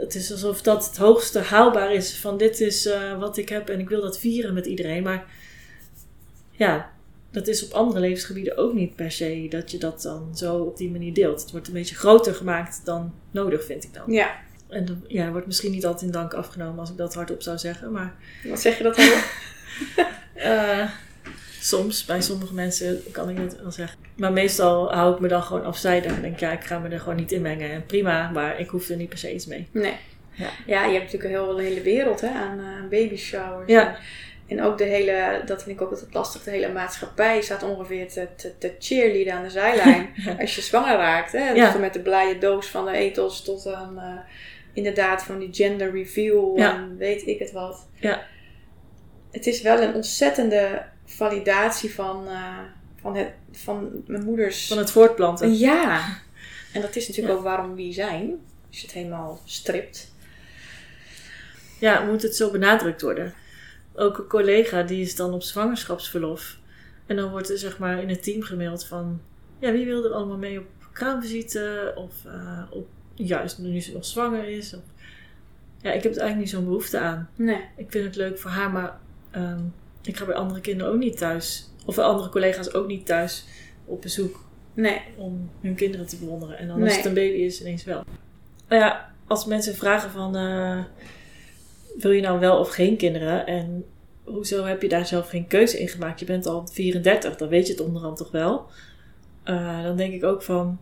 het 0.00 0.14
is 0.14 0.32
alsof 0.32 0.62
dat 0.62 0.86
het 0.86 0.96
hoogste 0.96 1.38
haalbaar 1.38 1.92
is 1.92 2.16
van 2.16 2.36
dit 2.36 2.60
is 2.60 2.86
eh, 2.86 3.18
wat 3.18 3.36
ik 3.36 3.48
heb 3.48 3.68
en 3.68 3.80
ik 3.80 3.88
wil 3.88 4.00
dat 4.00 4.18
vieren 4.18 4.54
met 4.54 4.66
iedereen. 4.66 5.02
Maar 5.02 5.26
ja, 6.50 6.92
dat 7.30 7.48
is 7.48 7.64
op 7.64 7.72
andere 7.72 8.00
levensgebieden 8.00 8.56
ook 8.56 8.72
niet 8.72 8.96
per 8.96 9.10
se 9.10 9.46
dat 9.50 9.70
je 9.70 9.78
dat 9.78 10.02
dan 10.02 10.36
zo 10.36 10.56
op 10.56 10.76
die 10.76 10.90
manier 10.90 11.14
deelt. 11.14 11.40
Het 11.40 11.50
wordt 11.50 11.66
een 11.66 11.72
beetje 11.72 11.94
groter 11.94 12.34
gemaakt 12.34 12.80
dan 12.84 13.14
nodig, 13.30 13.64
vind 13.64 13.84
ik 13.84 13.94
dan. 13.94 14.12
Ja. 14.12 14.34
En 14.68 14.84
dan, 14.84 15.04
ja, 15.08 15.30
wordt 15.30 15.46
misschien 15.46 15.70
niet 15.70 15.86
altijd 15.86 16.04
in 16.04 16.10
dank 16.10 16.34
afgenomen 16.34 16.78
als 16.78 16.90
ik 16.90 16.96
dat 16.96 17.14
hardop 17.14 17.42
zou 17.42 17.58
zeggen, 17.58 17.92
maar 17.92 18.14
Wat 18.48 18.60
zeg 18.60 18.76
je 18.76 18.82
dat 18.82 18.96
dan? 18.96 19.06
eh, 20.34 20.90
soms, 21.64 22.04
bij 22.04 22.20
sommige 22.20 22.54
mensen 22.54 23.02
kan 23.10 23.28
ik 23.28 23.38
het 23.38 23.60
wel 23.62 23.70
zeggen. 23.70 23.98
Maar 24.16 24.32
meestal 24.32 24.92
hou 24.92 25.14
ik 25.14 25.20
me 25.20 25.28
dan 25.28 25.42
gewoon 25.42 25.64
afzijdig 25.64 26.14
en 26.14 26.22
denk 26.22 26.38
ja, 26.38 26.52
ik 26.52 26.64
ga 26.64 26.78
me 26.78 26.88
er 26.88 27.00
gewoon 27.00 27.16
niet 27.16 27.32
in 27.32 27.42
mengen. 27.42 27.70
En 27.70 27.86
prima, 27.86 28.30
maar 28.30 28.60
ik 28.60 28.68
hoef 28.68 28.88
er 28.88 28.96
niet 28.96 29.08
per 29.08 29.18
se 29.18 29.34
iets 29.34 29.46
mee. 29.46 29.68
Nee. 29.70 29.96
Ja. 30.30 30.48
Ja, 30.66 30.84
je 30.84 30.92
hebt 30.92 31.04
natuurlijk 31.04 31.24
een, 31.24 31.30
heel, 31.30 31.58
een 31.58 31.64
hele 31.64 31.80
wereld 31.80 32.20
hè, 32.20 32.28
aan 32.28 32.58
eh 32.58 32.88
baby 32.90 33.16
showers. 33.16 33.70
Ja. 33.70 33.96
En 34.46 34.62
ook 34.62 34.78
de 34.78 34.84
hele, 34.84 35.42
dat 35.46 35.62
vind 35.62 35.76
ik 35.76 35.82
ook 35.82 35.90
altijd 35.90 36.14
lastig, 36.14 36.42
de 36.42 36.50
hele 36.50 36.72
maatschappij 36.72 37.40
staat 37.40 37.62
ongeveer 37.62 38.08
te, 38.08 38.28
te, 38.36 38.58
te 38.58 38.74
cheerleaden 38.78 39.32
aan 39.32 39.42
de 39.42 39.50
zijlijn. 39.50 40.08
Ja. 40.14 40.36
Als 40.40 40.54
je 40.54 40.60
zwanger 40.60 40.96
raakt, 40.96 41.32
hè. 41.32 41.50
Ja. 41.50 41.76
met 41.78 41.92
de 41.92 42.00
blije 42.00 42.38
doos 42.38 42.66
van 42.66 42.84
de 42.84 42.92
ethos 42.92 43.44
tot 43.44 43.66
aan 43.66 43.98
eh, 43.98 44.18
inderdaad 44.72 45.22
van 45.22 45.38
die 45.38 45.48
gender 45.52 45.92
reveal 45.92 46.52
Ja. 46.56 46.74
en 46.74 46.96
weet 46.96 47.26
ik 47.26 47.38
het 47.38 47.52
wat. 47.52 47.88
Ja. 47.94 48.26
Het 49.30 49.46
is 49.46 49.62
wel 49.62 49.80
een 49.80 49.94
ontzettende 49.94 50.82
validatie 51.04 51.94
van, 51.94 52.28
eh, 52.28 52.58
van, 53.00 53.16
het, 53.16 53.32
van 53.52 54.02
mijn 54.06 54.24
moeders... 54.24 54.66
Van 54.66 54.78
het 54.78 54.90
voortplanten. 54.90 55.58
Ja. 55.58 56.18
En 56.72 56.80
dat 56.80 56.96
is 56.96 57.08
natuurlijk 57.08 57.34
Ja. 57.34 57.40
ook 57.40 57.46
waarom 57.46 57.74
we 57.74 57.82
hier 57.82 57.92
zijn. 57.92 58.30
Als 58.68 58.78
je 58.80 58.86
het 58.86 58.94
helemaal 58.94 59.40
stript. 59.44 60.12
Ja, 61.78 62.04
moet 62.04 62.22
het 62.22 62.36
zo 62.36 62.50
benadrukt 62.50 63.02
worden. 63.02 63.34
Ook 63.94 64.18
een 64.18 64.26
collega 64.26 64.82
die 64.82 65.00
is 65.00 65.16
dan 65.16 65.32
op 65.32 65.42
zwangerschapsverlof. 65.42 66.58
En 67.06 67.16
dan 67.16 67.30
wordt 67.30 67.50
er 67.50 67.58
zeg 67.58 67.78
maar 67.78 68.02
in 68.02 68.08
het 68.08 68.22
team 68.22 68.42
gemaild 68.42 68.86
van... 68.86 69.20
Ja, 69.58 69.72
wie 69.72 69.86
wil 69.86 70.04
er 70.04 70.12
allemaal 70.12 70.36
mee 70.36 70.58
op 70.58 70.66
kraamvisite? 70.92 71.92
Of 71.96 72.12
eh, 72.24 72.62
op, 72.70 72.88
juist 73.14 73.58
nu 73.58 73.80
ze 73.80 73.92
nog 73.92 74.04
zwanger 74.04 74.48
is. 74.48 74.74
Of, 74.74 74.82
ja, 75.82 75.92
ik 75.92 76.02
heb 76.02 76.12
er 76.12 76.20
eigenlijk 76.20 76.36
niet 76.36 76.50
zo'n 76.50 76.64
behoefte 76.64 76.98
aan. 76.98 77.28
Nee. 77.36 77.60
Ik 77.76 77.90
vind 77.90 78.04
het 78.04 78.16
leuk 78.16 78.38
voor 78.38 78.50
haar, 78.50 78.70
maar 78.70 78.98
ehm, 79.30 79.60
ik 80.04 80.16
ga 80.16 80.24
bij 80.24 80.34
andere 80.34 80.60
kinderen 80.60 80.92
ook 80.92 80.98
niet 80.98 81.16
thuis. 81.16 81.70
Of 81.86 81.94
bij 81.94 82.04
andere 82.04 82.28
collega's 82.28 82.74
ook 82.74 82.86
niet 82.86 83.06
thuis 83.06 83.44
op 83.84 84.02
bezoek 84.02 84.44
Nee. 84.74 85.00
om 85.16 85.50
hun 85.60 85.74
kinderen 85.74 86.06
te 86.06 86.16
bewonderen. 86.16 86.58
En 86.58 86.66
dan 86.66 86.76
Nee. 86.78 86.86
als 86.86 86.96
het 86.96 87.04
een 87.06 87.14
baby 87.14 87.36
is, 87.36 87.60
ineens 87.60 87.84
wel. 87.84 88.04
Nou 88.68 88.82
ja, 88.82 89.12
als 89.26 89.44
mensen 89.46 89.74
vragen 89.74 90.10
van... 90.10 90.36
eh, 90.36 90.84
wil 91.98 92.10
je 92.10 92.20
nou 92.20 92.40
wel 92.40 92.58
of 92.58 92.68
geen 92.70 92.96
kinderen? 92.96 93.46
En 93.46 93.84
hoezo 94.24 94.64
heb 94.64 94.82
je 94.82 94.88
daar 94.88 95.06
zelf 95.06 95.28
geen 95.28 95.46
keuze 95.46 95.80
in 95.80 95.88
gemaakt? 95.88 96.20
Je 96.20 96.26
bent 96.26 96.46
al 96.46 96.66
34, 96.66 97.36
dan 97.36 97.48
weet 97.48 97.66
je 97.66 97.72
het 97.72 97.82
onderhand 97.82 98.16
toch 98.16 98.30
wel? 98.30 98.66
Eh, 99.44 99.82
dan 99.82 99.96
denk 99.96 100.12
ik 100.14 100.24
ook 100.24 100.42
van... 100.42 100.78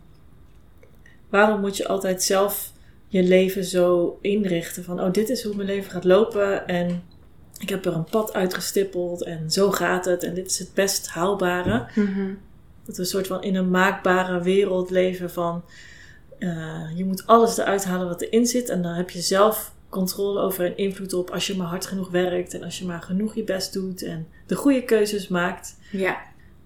Waarom 1.28 1.61
moet 1.61 1.76
je 1.76 1.88
altijd 1.88 2.22
zelf 2.22 2.72
je 3.08 3.22
leven 3.22 3.64
zo 3.64 4.18
inrichten? 4.20 4.85
Van, 4.85 5.00
oh, 5.00 5.12
dit 5.12 5.28
is 5.28 5.42
hoe 5.42 5.54
mijn 5.56 5.68
leven 5.68 5.90
gaat 5.90 6.04
lopen. 6.04 6.66
En 6.68 7.02
ik 7.62 7.68
heb 7.68 7.85
er 7.85 7.94
een 7.94 8.05
pad 8.05 8.33
uitgestippeld. 8.33 9.25
En 9.25 9.51
zo 9.51 9.70
gaat 9.70 10.05
het. 10.05 10.22
En 10.22 10.35
dit 10.35 10.51
is 10.51 10.59
het 10.59 10.75
best 10.75 11.09
haalbare. 11.09 11.87
Dat 12.85 12.96
we 12.96 13.03
een 13.03 13.09
soort 13.09 13.27
van 13.27 13.42
in 13.42 13.55
een 13.55 13.70
maakbare 13.70 14.40
wereld 14.42 14.90
leven 14.90 15.31
van... 15.31 15.64
eh, 16.38 16.96
je 16.96 17.05
moet 17.05 17.27
alles 17.27 17.57
eruit 17.59 17.85
halen 17.85 18.09
wat 18.09 18.20
erin 18.20 18.46
zit. 18.46 18.68
En 18.68 18.83
dan 18.83 18.92
heb 18.92 19.11
je 19.11 19.20
zelf 19.20 19.72
controle 19.88 20.40
over 20.40 20.64
en 20.64 20.77
invloed 20.77 21.12
op 21.12 21.31
als 21.31 21.46
je 21.46 21.57
maar 21.57 21.66
hard 21.66 21.87
genoeg 21.87 22.11
werkt. 22.11 22.55
En 22.55 22.62
als 22.62 22.79
je 22.79 22.85
maar 22.85 23.03
genoeg 23.03 23.35
je 23.35 23.44
best 23.44 23.72
doet. 23.72 24.03
En 24.03 24.27
de 24.46 24.55
goede 24.55 24.83
keuzes 24.85 25.29
maakt. 25.29 25.77
Ja. 25.90 26.20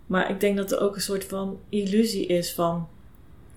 Maar 0.07 0.31
ik 0.31 0.41
denk 0.41 0.57
dat 0.57 0.73
er 0.73 0.81
ook 0.81 0.95
een 0.95 1.01
soort 1.01 1.25
van 1.25 1.59
illusie 1.69 2.27
is 2.27 2.53
van 2.53 2.89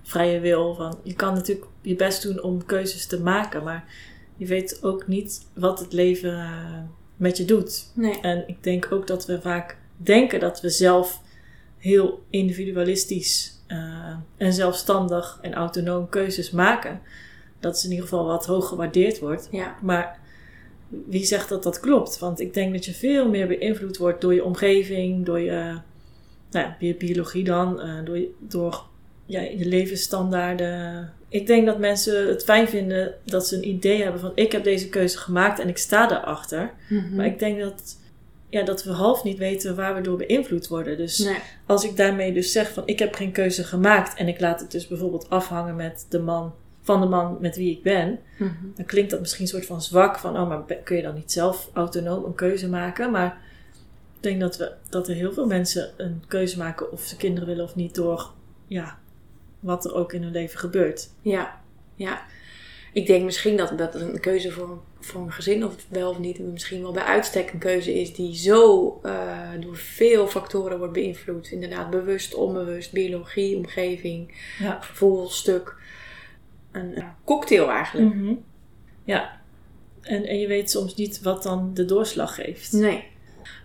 vrije 0.02 0.40
wil. 0.40 0.74
Van, 0.74 0.98
je 1.02 1.14
kan 1.14 1.34
natuurlijk 1.34 1.66
je 1.80 1.96
best 1.96 2.22
doen 2.22 2.42
om 2.42 2.64
keuzes 2.64 3.06
te 3.06 3.20
maken. 3.20 3.64
Maar 3.64 3.84
je 4.36 4.46
weet 4.46 4.78
ook 4.82 5.06
niet 5.06 5.46
wat 5.54 5.78
het 5.78 5.92
leven 5.92 6.32
eh, 6.38 6.78
met 7.20 7.36
je 7.36 7.44
doet. 7.44 7.90
Nee. 7.94 8.20
En 8.20 8.44
ik 8.46 8.62
denk 8.62 8.92
ook 8.92 9.06
dat 9.06 9.26
we 9.26 9.40
vaak 9.40 9.76
denken 9.96 10.40
dat 10.40 10.60
we 10.60 10.68
zelf 10.68 11.22
heel 11.78 12.22
individualistisch 12.30 13.62
eh, 13.66 14.14
en 14.36 14.52
zelfstandig 14.52 15.38
en 15.42 15.54
autonoom 15.54 16.08
keuzes 16.08 16.50
maken. 16.50 17.00
Dat 17.58 17.76
is 17.76 17.84
in 17.84 17.90
ieder 17.90 18.04
geval 18.04 18.26
wat 18.26 18.46
hoog 18.46 18.68
gewaardeerd 18.68 19.18
wordt. 19.18 19.48
Ja. 19.50 19.76
Maar 19.82 20.18
wie 20.88 21.24
zegt 21.24 21.48
dat 21.48 21.62
dat 21.62 21.80
klopt? 21.80 22.18
Want 22.18 22.40
ik 22.40 22.54
denk 22.54 22.72
dat 22.72 22.84
je 22.84 22.94
veel 22.94 23.28
meer 23.28 23.46
beïnvloed 23.46 23.96
wordt 23.96 24.20
door 24.20 24.34
je 24.34 24.44
omgeving, 24.44 25.24
door 25.26 25.40
je, 25.40 25.78
nou 26.50 26.66
ja, 26.66 26.76
je 26.78 26.94
biologie 26.94 27.44
dan, 27.44 27.80
eh, 27.80 28.04
door, 28.04 28.18
door 28.38 28.84
ja, 29.26 29.40
je 29.40 29.66
levensstandaarden. 29.66 31.12
Ik 31.32 31.46
denk 31.46 31.66
dat 31.66 31.78
mensen 31.78 32.28
het 32.28 32.44
fijn 32.44 32.68
vinden 32.68 33.14
dat 33.24 33.46
ze 33.48 33.56
een 33.56 33.68
idee 33.68 34.02
hebben 34.02 34.20
van 34.20 34.32
ik 34.34 34.52
heb 34.52 34.64
deze 34.64 34.88
keuze 34.88 35.18
gemaakt 35.18 35.58
en 35.58 35.68
ik 35.68 35.78
sta 35.78 36.06
daarachter. 36.06 36.70
Mhm. 36.88 37.14
Maar 37.16 37.26
ik 37.26 37.38
denk 37.38 37.60
dat, 37.60 37.96
ja, 38.48 38.62
dat 38.64 38.84
we 38.84 38.90
half 38.90 39.24
niet 39.24 39.38
weten 39.38 39.76
waar 39.76 39.94
we 39.94 40.00
door 40.00 40.16
beïnvloed 40.16 40.68
worden. 40.68 40.96
Dus 40.96 41.18
Nee. 41.18 41.36
als 41.66 41.84
ik 41.84 41.96
daarmee 41.96 42.32
dus 42.32 42.52
zeg 42.52 42.72
van 42.72 42.82
ik 42.86 42.98
heb 42.98 43.14
geen 43.14 43.32
keuze 43.32 43.64
gemaakt 43.64 44.14
en 44.18 44.28
ik 44.28 44.40
laat 44.40 44.60
het 44.60 44.70
dus 44.70 44.88
bijvoorbeeld 44.88 45.30
afhangen 45.30 45.76
met 45.76 46.06
de 46.08 46.18
man, 46.18 46.54
van 46.82 47.00
de 47.00 47.06
man 47.06 47.36
met 47.40 47.56
wie 47.56 47.70
ik 47.70 47.82
ben, 47.82 48.18
Mhm. 48.38 48.50
dan 48.74 48.84
klinkt 48.84 49.10
dat 49.10 49.20
misschien 49.20 49.42
een 49.42 49.48
soort 49.50 49.66
van 49.66 49.82
zwak 49.82 50.18
van 50.18 50.38
oh, 50.40 50.48
maar 50.48 50.62
kun 50.84 50.96
je 50.96 51.02
dan 51.02 51.14
niet 51.14 51.32
zelf 51.32 51.70
autonoom 51.72 52.24
een 52.24 52.34
keuze 52.34 52.68
maken? 52.68 53.10
Maar 53.10 53.38
ik 54.16 54.22
denk 54.22 54.40
dat, 54.40 54.56
we, 54.56 54.72
dat 54.88 55.08
er 55.08 55.14
heel 55.14 55.32
veel 55.32 55.46
mensen 55.46 55.90
een 55.96 56.22
keuze 56.28 56.58
maken 56.58 56.92
of 56.92 57.02
ze 57.02 57.16
kinderen 57.16 57.48
willen 57.48 57.64
of 57.64 57.74
niet 57.74 57.94
door 57.94 58.30
ja, 58.66 58.98
wat 59.60 59.84
er 59.84 59.94
ook 59.94 60.12
in 60.12 60.22
hun 60.22 60.32
leven 60.32 60.58
gebeurt. 60.58 61.10
Ja, 61.22 61.60
ja. 61.94 62.22
Ik 62.92 63.06
denk 63.06 63.24
misschien 63.24 63.56
dat 63.56 63.78
dat 63.78 63.94
een 63.94 64.20
keuze 64.20 64.50
voor, 64.50 64.70
een- 64.70 64.80
voor 65.00 65.20
een 65.20 65.32
gezin, 65.32 65.64
of 65.64 65.74
wel 65.88 66.10
of 66.10 66.18
niet, 66.18 66.38
misschien 66.38 66.82
wel 66.82 66.92
bij 66.92 67.02
uitstek 67.02 67.52
een 67.52 67.58
keuze 67.58 68.00
is 68.00 68.14
die 68.14 68.36
zo 68.36 68.98
eh, 69.02 69.38
door 69.60 69.76
veel 69.76 70.26
factoren 70.26 70.78
wordt 70.78 70.92
beïnvloed. 70.92 71.50
Inderdaad, 71.50 71.90
bewust, 71.90 72.34
onbewust, 72.34 72.92
biologie, 72.92 73.56
omgeving, 73.56 74.34
Ja. 74.58 74.80
gevoelstuk. 74.80 75.76
Een 76.72 76.94
eh, 76.94 77.04
cocktail 77.24 77.70
eigenlijk. 77.70 78.14
Mhm. 78.14 78.34
Ja. 79.04 79.40
En, 80.00 80.24
en 80.24 80.38
je 80.38 80.46
weet 80.46 80.70
soms 80.70 80.94
niet 80.94 81.22
wat 81.22 81.42
dan 81.42 81.70
de 81.74 81.84
doorslag 81.84 82.34
geeft. 82.34 82.72
Nee. 82.72 83.04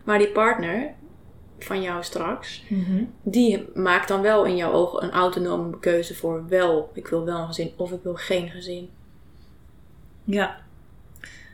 Maar 0.04 0.18
die 0.18 0.28
partner 0.32 0.94
van 1.60 1.82
jou 1.82 2.04
straks, 2.04 2.63
Mhm. 2.70 3.04
die 3.24 3.65
maakt 3.74 4.08
dan 4.08 4.22
wel 4.22 4.46
in 4.46 4.56
jouw 4.56 4.72
ogen 4.72 5.04
een 5.04 5.12
autonome 5.12 5.80
keuze 5.80 6.15
voor 6.15 6.48
wel, 6.48 6.89
ik 6.94 7.08
wil 7.08 7.26
wel 7.26 7.39
een 7.39 7.48
gezin 7.48 7.72
of 7.76 7.91
ik 7.91 8.00
wil 8.04 8.15
geen 8.15 8.50
gezin. 8.50 8.89
Ja. 10.24 10.58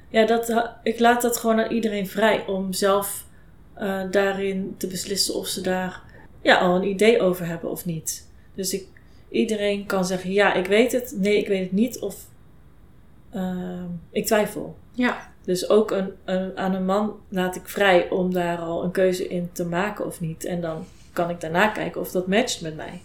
Ja, 0.10 0.26
dat, 0.26 0.70
ik 0.84 1.00
laat 1.00 1.22
dat 1.22 1.38
gewoon 1.38 1.60
aan 1.60 1.72
iedereen 1.72 2.08
vrij 2.08 2.46
om 2.46 2.74
zelf 2.74 3.26
eh, 3.74 4.02
daarin 4.12 4.76
te 4.78 4.88
beslissen 4.88 5.36
of 5.36 5.48
ze 5.48 5.62
daar 5.62 6.02
ja, 6.42 6.58
al 6.58 6.76
een 6.76 6.88
idee 6.88 7.22
over 7.22 7.46
hebben 7.46 7.70
of 7.70 7.86
niet. 7.86 8.28
Dus 8.54 8.74
ik, 8.74 8.86
iedereen 9.30 9.86
kan 9.86 10.06
zeggen, 10.06 10.32
ja, 10.32 10.54
ik 10.54 10.66
weet 10.66 10.92
het, 10.92 11.14
nee, 11.18 11.38
ik 11.38 11.48
weet 11.48 11.64
het 11.64 11.72
niet, 11.72 12.00
of 12.00 12.16
eh, 13.30 13.84
ik 14.12 14.26
twijfel. 14.26 14.78
Ja. 14.92 15.31
Dus 15.44 15.70
ook 15.70 15.92
een, 15.92 16.12
een, 16.26 16.58
aan 16.58 16.74
een 16.74 16.86
man 16.86 17.16
laat 17.30 17.56
ik 17.56 17.68
vrij 17.70 18.10
om 18.10 18.34
daar 18.34 18.58
al 18.58 18.84
een 18.84 18.92
keuze 18.92 19.28
in 19.28 19.50
te 19.52 19.66
maken 19.66 20.06
of 20.06 20.20
niet. 20.20 20.46
En 20.46 20.62
dan 20.62 20.86
kan 21.14 21.30
ik 21.30 21.42
daarna 21.42 21.68
kijken 21.68 22.02
of 22.02 22.12
dat 22.12 22.28
matcht 22.28 22.62
met 22.62 22.76
mij. 22.76 23.02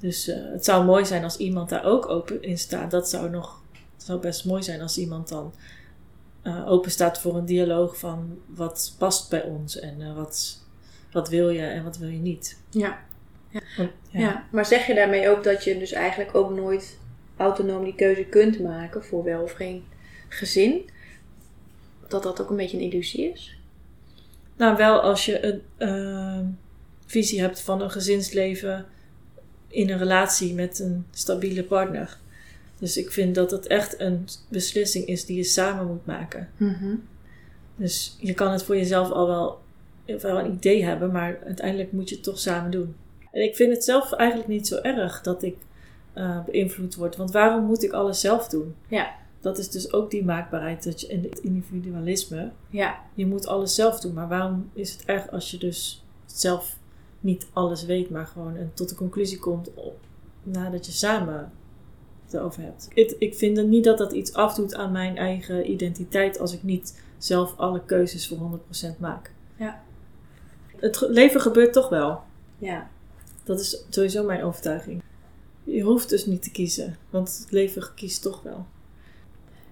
Dus 0.00 0.28
eh, 0.28 0.36
het 0.52 0.64
zou 0.64 0.84
mooi 0.84 1.04
zijn 1.06 1.24
als 1.24 1.36
iemand 1.36 1.68
daar 1.68 1.84
ook 1.84 2.08
open 2.08 2.42
in 2.42 2.58
staat. 2.58 2.90
Dat 2.90 3.08
zou 3.08 3.30
nog 3.30 3.62
het 3.96 4.04
zou 4.04 4.20
best 4.20 4.44
mooi 4.44 4.62
zijn 4.62 4.80
als 4.80 4.98
iemand 4.98 5.28
dan 5.28 5.52
eh, 6.42 6.70
open 6.70 6.90
staat 6.90 7.20
voor 7.20 7.36
een 7.36 7.44
dialoog 7.46 7.98
van 7.98 8.38
wat 8.46 8.94
past 8.98 9.30
bij 9.30 9.42
ons 9.42 9.78
en 9.78 10.00
eh, 10.00 10.14
wat, 10.14 10.58
wat 11.12 11.28
wil 11.28 11.48
je 11.50 11.62
en 11.66 11.84
wat 11.84 11.98
wil 11.98 12.08
je 12.08 12.18
niet. 12.18 12.58
Ja. 12.70 12.98
Want, 13.76 13.90
Ja. 14.10 14.46
maar 14.50 14.66
zeg 14.66 14.86
je 14.86 14.94
daarmee 14.94 15.28
ook 15.28 15.44
dat 15.44 15.64
je 15.64 15.78
dus 15.78 15.92
eigenlijk 15.92 16.34
ook 16.34 16.50
nooit 16.50 16.98
autonoom 17.36 17.84
die 17.84 17.94
keuze 17.94 18.24
kunt 18.24 18.60
maken 18.60 19.04
voor 19.04 19.24
wel 19.24 19.42
of 19.42 19.52
geen 19.52 19.84
gezin? 20.28 20.90
Dat 22.08 22.22
dat 22.22 22.40
ook 22.40 22.50
een 22.50 22.56
beetje 22.56 22.76
een 22.76 22.90
illusie 22.92 23.32
is? 23.32 23.58
Nou, 24.56 24.76
wel 24.76 25.00
als 25.00 25.24
je 25.24 25.44
een 25.44 25.62
eh, 25.76 26.40
visie 27.06 27.40
hebt 27.40 27.60
van 27.60 27.82
een 27.82 27.90
gezinsleven 27.90 28.86
in 29.68 29.90
een 29.90 29.98
relatie 29.98 30.54
met 30.54 30.78
een 30.78 31.06
stabiele 31.10 31.64
partner. 31.64 32.18
Dus 32.78 32.96
ik 32.96 33.10
vind 33.10 33.34
dat 33.34 33.50
het 33.50 33.66
echt 33.66 34.00
een 34.00 34.28
beslissing 34.48 35.06
is 35.06 35.24
die 35.24 35.36
je 35.36 35.44
samen 35.44 35.86
moet 35.86 36.06
maken. 36.06 36.48
Dus 37.76 38.16
je 38.20 38.34
kan 38.34 38.52
het 38.52 38.62
voor 38.62 38.76
jezelf 38.76 39.10
al 39.10 39.26
wel, 39.26 39.60
wel 40.20 40.38
een 40.38 40.52
idee 40.52 40.84
hebben, 40.84 41.12
maar 41.12 41.38
uiteindelijk 41.46 41.92
moet 41.92 42.08
je 42.08 42.14
het 42.14 42.24
toch 42.24 42.38
samen 42.38 42.70
doen. 42.70 42.96
En 43.32 43.42
ik 43.42 43.56
vind 43.56 43.72
het 43.72 43.84
zelf 43.84 44.12
eigenlijk 44.12 44.48
niet 44.48 44.66
zo 44.66 44.76
erg 44.76 45.22
dat 45.22 45.42
ik 45.42 45.56
eh, 46.12 46.44
beïnvloed 46.44 46.94
word. 46.94 47.16
Want 47.16 47.30
waarom 47.30 47.64
moet 47.64 47.82
ik 47.82 47.92
alles 47.92 48.20
zelf 48.20 48.48
doen? 48.48 48.74
Ja. 48.88 49.14
Dat 49.46 49.58
is 49.58 49.70
dus 49.70 49.92
ook 49.92 50.10
die 50.10 50.24
maakbaarheid 50.24 50.84
dat 50.84 51.00
je 51.00 51.06
in 51.06 51.22
het 51.22 51.38
individualisme. 51.38 52.50
Ja. 52.70 53.00
Je 53.14 53.26
moet 53.26 53.46
alles 53.46 53.74
zelf 53.74 54.00
doen. 54.00 54.14
Maar 54.14 54.28
waarom 54.28 54.70
is 54.72 54.92
het 54.92 55.04
erg 55.04 55.30
als 55.30 55.50
je 55.50 55.58
dus 55.58 56.04
zelf 56.24 56.78
niet 57.20 57.46
alles 57.52 57.84
weet, 57.84 58.10
maar 58.10 58.26
gewoon 58.26 58.56
en 58.56 58.70
tot 58.74 58.88
de 58.88 58.94
conclusie 58.94 59.38
komt 59.38 59.74
op, 59.74 59.98
nadat 60.42 60.86
je 60.86 60.92
samen 60.92 61.52
het 62.24 62.34
erover 62.34 62.62
hebt? 62.62 62.88
Ik, 62.94 63.14
ik 63.18 63.34
vind 63.34 63.58
er 63.58 63.64
niet 63.64 63.84
dat 63.84 63.98
dat 63.98 64.12
iets 64.12 64.32
afdoet 64.32 64.74
aan 64.74 64.92
mijn 64.92 65.16
eigen 65.16 65.70
identiteit 65.70 66.38
als 66.38 66.52
ik 66.52 66.62
niet 66.62 67.02
zelf 67.18 67.54
alle 67.56 67.84
keuzes 67.84 68.28
voor 68.28 68.60
100% 68.94 68.98
maak. 68.98 69.32
Ja. 69.56 69.82
Het 70.76 71.00
leven 71.00 71.40
gebeurt 71.40 71.72
toch 71.72 71.88
wel. 71.88 72.20
Ja. 72.58 72.90
Dat 73.44 73.60
is 73.60 73.84
sowieso 73.90 74.24
mijn 74.24 74.42
overtuiging. 74.42 75.02
Je 75.64 75.82
hoeft 75.82 76.08
dus 76.08 76.26
niet 76.26 76.42
te 76.42 76.50
kiezen, 76.50 76.96
want 77.10 77.38
het 77.38 77.52
leven 77.52 77.94
kiest 77.94 78.22
toch 78.22 78.42
wel. 78.42 78.66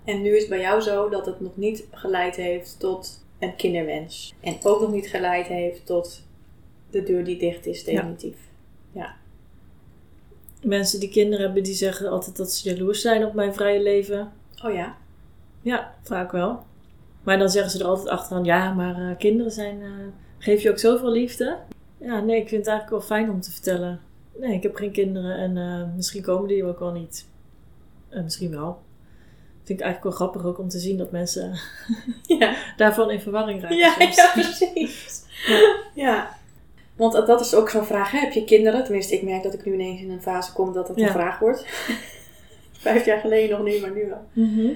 En 0.04 0.22
nu 0.22 0.34
is 0.34 0.40
het 0.40 0.50
bij 0.50 0.60
jou 0.60 0.80
zo 0.80 1.08
dat 1.08 1.26
het 1.26 1.40
nog 1.40 1.56
niet 1.56 1.84
geleid 1.90 2.36
heeft 2.36 2.80
tot 2.80 3.24
een 3.38 3.56
kinderwens. 3.56 4.34
En 4.40 4.56
ook 4.62 4.80
nog 4.80 4.92
niet 4.92 5.06
geleid 5.06 5.46
heeft 5.46 5.86
tot 5.86 6.22
de 6.90 7.02
deur 7.02 7.24
die 7.24 7.38
dicht 7.38 7.66
is, 7.66 7.84
definitief. 7.84 8.36
Mensen 10.62 11.00
die 11.00 11.08
kinderen 11.08 11.44
hebben, 11.44 11.62
die 11.62 11.74
zeggen 11.74 12.10
altijd 12.10 12.36
dat 12.36 12.52
ze 12.52 12.70
jaloers 12.70 13.00
zijn 13.00 13.24
op 13.24 13.34
mijn 13.34 13.54
vrije 13.54 13.82
leven. 13.82 14.32
Oh 14.64 14.72
ja. 14.72 14.96
Ja, 15.62 15.94
vaak 16.02 16.32
wel. 16.32 16.62
Maar 17.22 17.38
dan 17.38 17.48
zeggen 17.48 17.70
ze 17.70 17.78
er 17.78 17.84
altijd 17.84 18.08
achteraan, 18.08 18.44
ja, 18.44 18.72
maar 18.72 19.10
eh, 19.10 19.18
kinderen 19.18 19.52
zijn, 19.52 19.82
eh, 19.82 19.90
geef 20.38 20.62
je 20.62 20.70
ook 20.70 20.78
zoveel 20.78 21.10
liefde? 21.10 21.58
Ja, 21.98 22.20
nee, 22.20 22.40
ik 22.40 22.48
vind 22.48 22.66
het 22.66 22.70
eigenlijk 22.74 22.90
wel 22.90 23.18
fijn 23.18 23.30
om 23.30 23.40
te 23.40 23.50
vertellen. 23.50 24.00
Nee, 24.38 24.54
ik 24.54 24.62
heb 24.62 24.74
geen 24.74 24.92
kinderen 24.92 25.36
en 25.36 25.56
eh, 25.56 25.94
misschien 25.96 26.22
komen 26.22 26.48
die 26.48 26.64
ook 26.64 26.78
wel 26.78 26.92
niet. 26.92 27.28
Eh, 28.08 28.22
misschien 28.22 28.50
wel. 28.50 28.82
Vind 29.64 29.78
ik 29.78 29.84
eigenlijk 29.84 30.02
wel 30.18 30.26
grappig 30.28 30.44
ook 30.50 30.58
om 30.58 30.68
te 30.68 30.78
zien 30.78 30.96
dat 30.96 31.10
mensen 31.10 31.52
Ja, 32.38 32.54
daarvan 32.76 33.10
in 33.10 33.20
verwarring 33.20 33.62
raken. 33.62 33.76
ja, 33.76 33.94
ja 34.14 34.30
precies. 34.34 35.22
Ja. 35.94 36.36
Want 36.96 37.12
dat- 37.26 37.40
is 37.40 37.54
ook 37.54 37.70
zo'n 37.70 37.84
vraag. 37.84 38.10
Hè? 38.10 38.18
Heb 38.18 38.32
je 38.32 38.44
kinderen? 38.44 38.84
Tenminste, 38.84 39.14
ik 39.14 39.22
merk 39.22 39.42
dat 39.42 39.54
ik 39.54 39.64
nu 39.64 39.72
ineens 39.72 40.00
in 40.00 40.10
een 40.10 40.22
fase 40.22 40.52
kom 40.52 40.72
dat 40.72 40.86
dat 40.86 40.96
Ja. 40.96 41.06
een 41.06 41.12
vraag 41.12 41.38
wordt. 41.38 41.66
Vijf 42.72 43.04
jaar 43.04 43.20
geleden 43.20 43.50
nog 43.58 43.66
niet, 43.66 43.80
maar 43.80 43.90
nu 43.94 44.06
wel. 44.08 44.24
Mhm. 44.46 44.68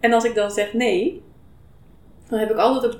En 0.00 0.12
als 0.12 0.24
ik 0.24 0.34
dan 0.34 0.50
zeg 0.50 0.72
nee, 0.72 1.22
dan 2.28 2.38
heb 2.38 2.50
ik 2.50 2.56
altijd 2.56 2.92
de, 2.92 2.98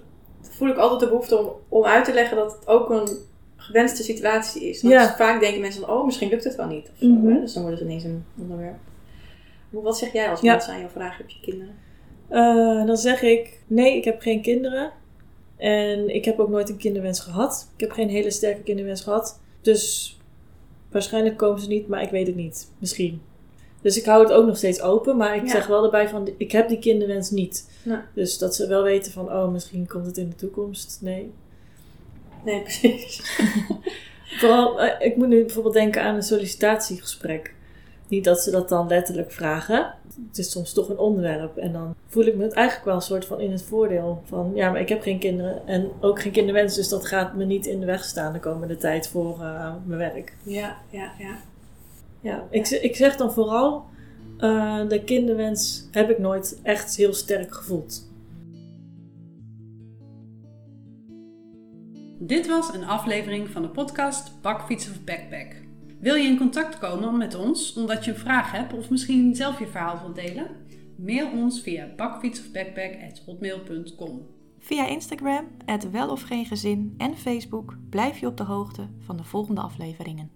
voel 0.50 0.68
ik 0.68 0.76
altijd 0.76 1.00
de 1.00 1.06
behoefte 1.08 1.38
om, 1.38 1.52
om 1.68 1.84
uit 1.84 2.04
te 2.04 2.12
leggen 2.12 2.36
dat 2.36 2.52
het 2.52 2.66
ook 2.68 2.90
een 2.90 3.08
gewenste 3.56 4.02
situatie 4.02 4.68
is. 4.68 4.82
Want 4.82 4.94
Ja. 4.94 5.14
vaak 5.16 5.40
denken 5.40 5.60
mensen 5.60 5.80
van, 5.84 5.94
oh, 5.96 6.04
misschien 6.04 6.28
lukt 6.28 6.44
het 6.44 6.54
wel 6.54 6.66
niet. 6.66 6.90
Of 6.92 6.98
zo, 6.98 7.06
Mhm. 7.06 7.26
hè? 7.34 7.40
Dus 7.40 7.52
dan 7.52 7.62
wordt 7.62 7.78
het 7.78 7.88
ineens 7.88 8.04
een 8.04 8.24
onderwerp. 8.40 8.76
Wat 9.82 9.98
zeg 9.98 10.12
jij 10.12 10.30
als 10.30 10.40
mensen 10.40 10.72
aan 10.72 10.78
jou 10.78 10.90
vragen, 10.90 11.16
heb 11.16 11.28
je 11.28 11.40
kinderen? 11.42 11.74
Eh, 12.28 12.86
dan 12.86 12.96
zeg 12.96 13.22
ik, 13.22 13.60
nee, 13.66 13.96
ik 13.96 14.04
heb 14.04 14.20
geen 14.20 14.42
kinderen. 14.42 14.90
En 15.56 16.14
ik 16.14 16.24
heb 16.24 16.38
ook 16.38 16.48
nooit 16.48 16.68
een 16.68 16.76
kinderwens 16.76 17.20
gehad. 17.20 17.68
Ik 17.74 17.80
heb 17.80 17.90
geen 17.90 18.08
hele 18.08 18.30
sterke 18.30 18.62
kinderwens 18.62 19.00
gehad. 19.02 19.40
Dus 19.60 20.16
waarschijnlijk 20.90 21.36
komen 21.36 21.60
ze 21.60 21.68
niet, 21.68 21.88
maar 21.88 22.02
ik 22.02 22.10
weet 22.10 22.26
het 22.26 22.36
niet. 22.36 22.70
Misschien. 22.78 23.22
Dus 23.82 23.98
ik 23.98 24.04
hou 24.04 24.22
het 24.22 24.32
ook 24.32 24.46
nog 24.46 24.56
steeds 24.56 24.80
open. 24.80 25.16
Maar 25.16 25.36
ik 25.36 25.42
Ja. 25.42 25.48
zeg 25.50 25.66
wel 25.66 25.84
erbij 25.84 26.08
van, 26.08 26.28
ik 26.36 26.52
heb 26.52 26.68
die 26.68 26.78
kinderwens 26.78 27.30
niet. 27.30 27.70
Ja. 27.82 28.06
Dus 28.14 28.38
dat 28.38 28.54
ze 28.54 28.66
wel 28.66 28.82
weten 28.82 29.12
van, 29.12 29.32
oh, 29.32 29.48
misschien 29.52 29.86
komt 29.86 30.06
het 30.06 30.16
in 30.16 30.28
de 30.28 30.34
toekomst. 30.36 30.98
Nee. 31.02 31.32
Nee, 32.44 32.62
precies. 32.62 33.20
Vooral, 34.40 34.80
eh, 34.80 35.06
ik 35.06 35.16
moet 35.16 35.28
nu 35.28 35.40
bijvoorbeeld 35.44 35.74
denken 35.74 36.02
aan 36.02 36.14
een 36.14 36.22
sollicitatiegesprek. 36.22 37.54
Niet 38.08 38.24
dat 38.24 38.40
ze 38.40 38.50
dat 38.50 38.68
dan 38.68 38.88
letterlijk 38.88 39.32
vragen. 39.32 39.94
Het 40.28 40.38
is 40.38 40.50
soms 40.50 40.72
toch 40.72 40.88
een 40.88 40.98
onderwerp. 40.98 41.56
En 41.56 41.72
dan 41.72 41.94
voel 42.06 42.24
ik 42.24 42.36
me 42.36 42.42
het 42.42 42.52
eigenlijk 42.52 42.86
wel 42.86 42.94
een 42.94 43.00
soort 43.00 43.24
van 43.24 43.40
in 43.40 43.50
het 43.50 43.62
voordeel. 43.62 44.22
Van 44.24 44.52
ja, 44.54 44.70
maar 44.70 44.80
ik 44.80 44.88
heb 44.88 45.02
geen 45.02 45.18
kinderen 45.18 45.66
en 45.66 45.90
ook 46.00 46.20
geen 46.20 46.32
kinderwens. 46.32 46.74
Dus 46.74 46.88
dat 46.88 47.06
gaat 47.06 47.34
me 47.34 47.44
niet 47.44 47.66
in 47.66 47.80
de 47.80 47.86
weg 47.86 48.04
staan 48.04 48.32
de 48.32 48.40
komende 48.40 48.76
tijd 48.76 49.08
voor 49.08 49.40
eh, 49.40 49.72
mijn 49.84 49.98
werk. 49.98 50.36
Ja, 50.42 50.76
ja, 50.90 51.12
ja. 51.18 51.36
Ja, 52.20 52.46
ik, 52.50 52.68
ik 52.68 52.96
zeg 52.96 53.16
dan 53.16 53.32
vooral, 53.32 53.84
eh, 54.38 54.88
de 54.88 55.04
kinderwens 55.04 55.88
heb 55.90 56.10
ik 56.10 56.18
nooit 56.18 56.60
echt 56.62 56.96
heel 56.96 57.12
sterk 57.12 57.54
gevoeld. 57.54 58.12
Dit 62.18 62.46
was 62.46 62.74
een 62.74 62.84
aflevering 62.84 63.48
van 63.48 63.62
de 63.62 63.68
podcast 63.68 64.32
Bakfiets 64.40 64.90
of 64.90 65.04
Backpack. 65.04 65.63
Wil 66.00 66.14
je 66.14 66.28
in 66.28 66.36
contact 66.36 66.78
komen 66.78 67.16
met 67.16 67.34
ons 67.34 67.74
omdat 67.74 68.04
je 68.04 68.10
een 68.10 68.16
vraag 68.16 68.52
hebt 68.52 68.72
of 68.72 68.90
misschien 68.90 69.34
zelf 69.34 69.58
je 69.58 69.66
verhaal 69.66 70.00
wilt 70.00 70.14
delen? 70.14 70.46
Mail 70.96 71.30
ons 71.30 71.60
via 71.60 71.88
bakfietsofbackpack.hotmail.com. 71.96 74.26
Via 74.58 74.86
Instagram, 74.86 75.46
het 75.64 75.90
wel 75.90 76.08
of 76.08 76.22
geen 76.22 76.46
gezin 76.46 76.94
en 76.98 77.16
Facebook 77.16 77.76
blijf 77.90 78.18
je 78.18 78.26
op 78.26 78.36
de 78.36 78.44
hoogte 78.44 78.88
van 78.98 79.16
de 79.16 79.24
volgende 79.24 79.60
afleveringen. 79.60 80.30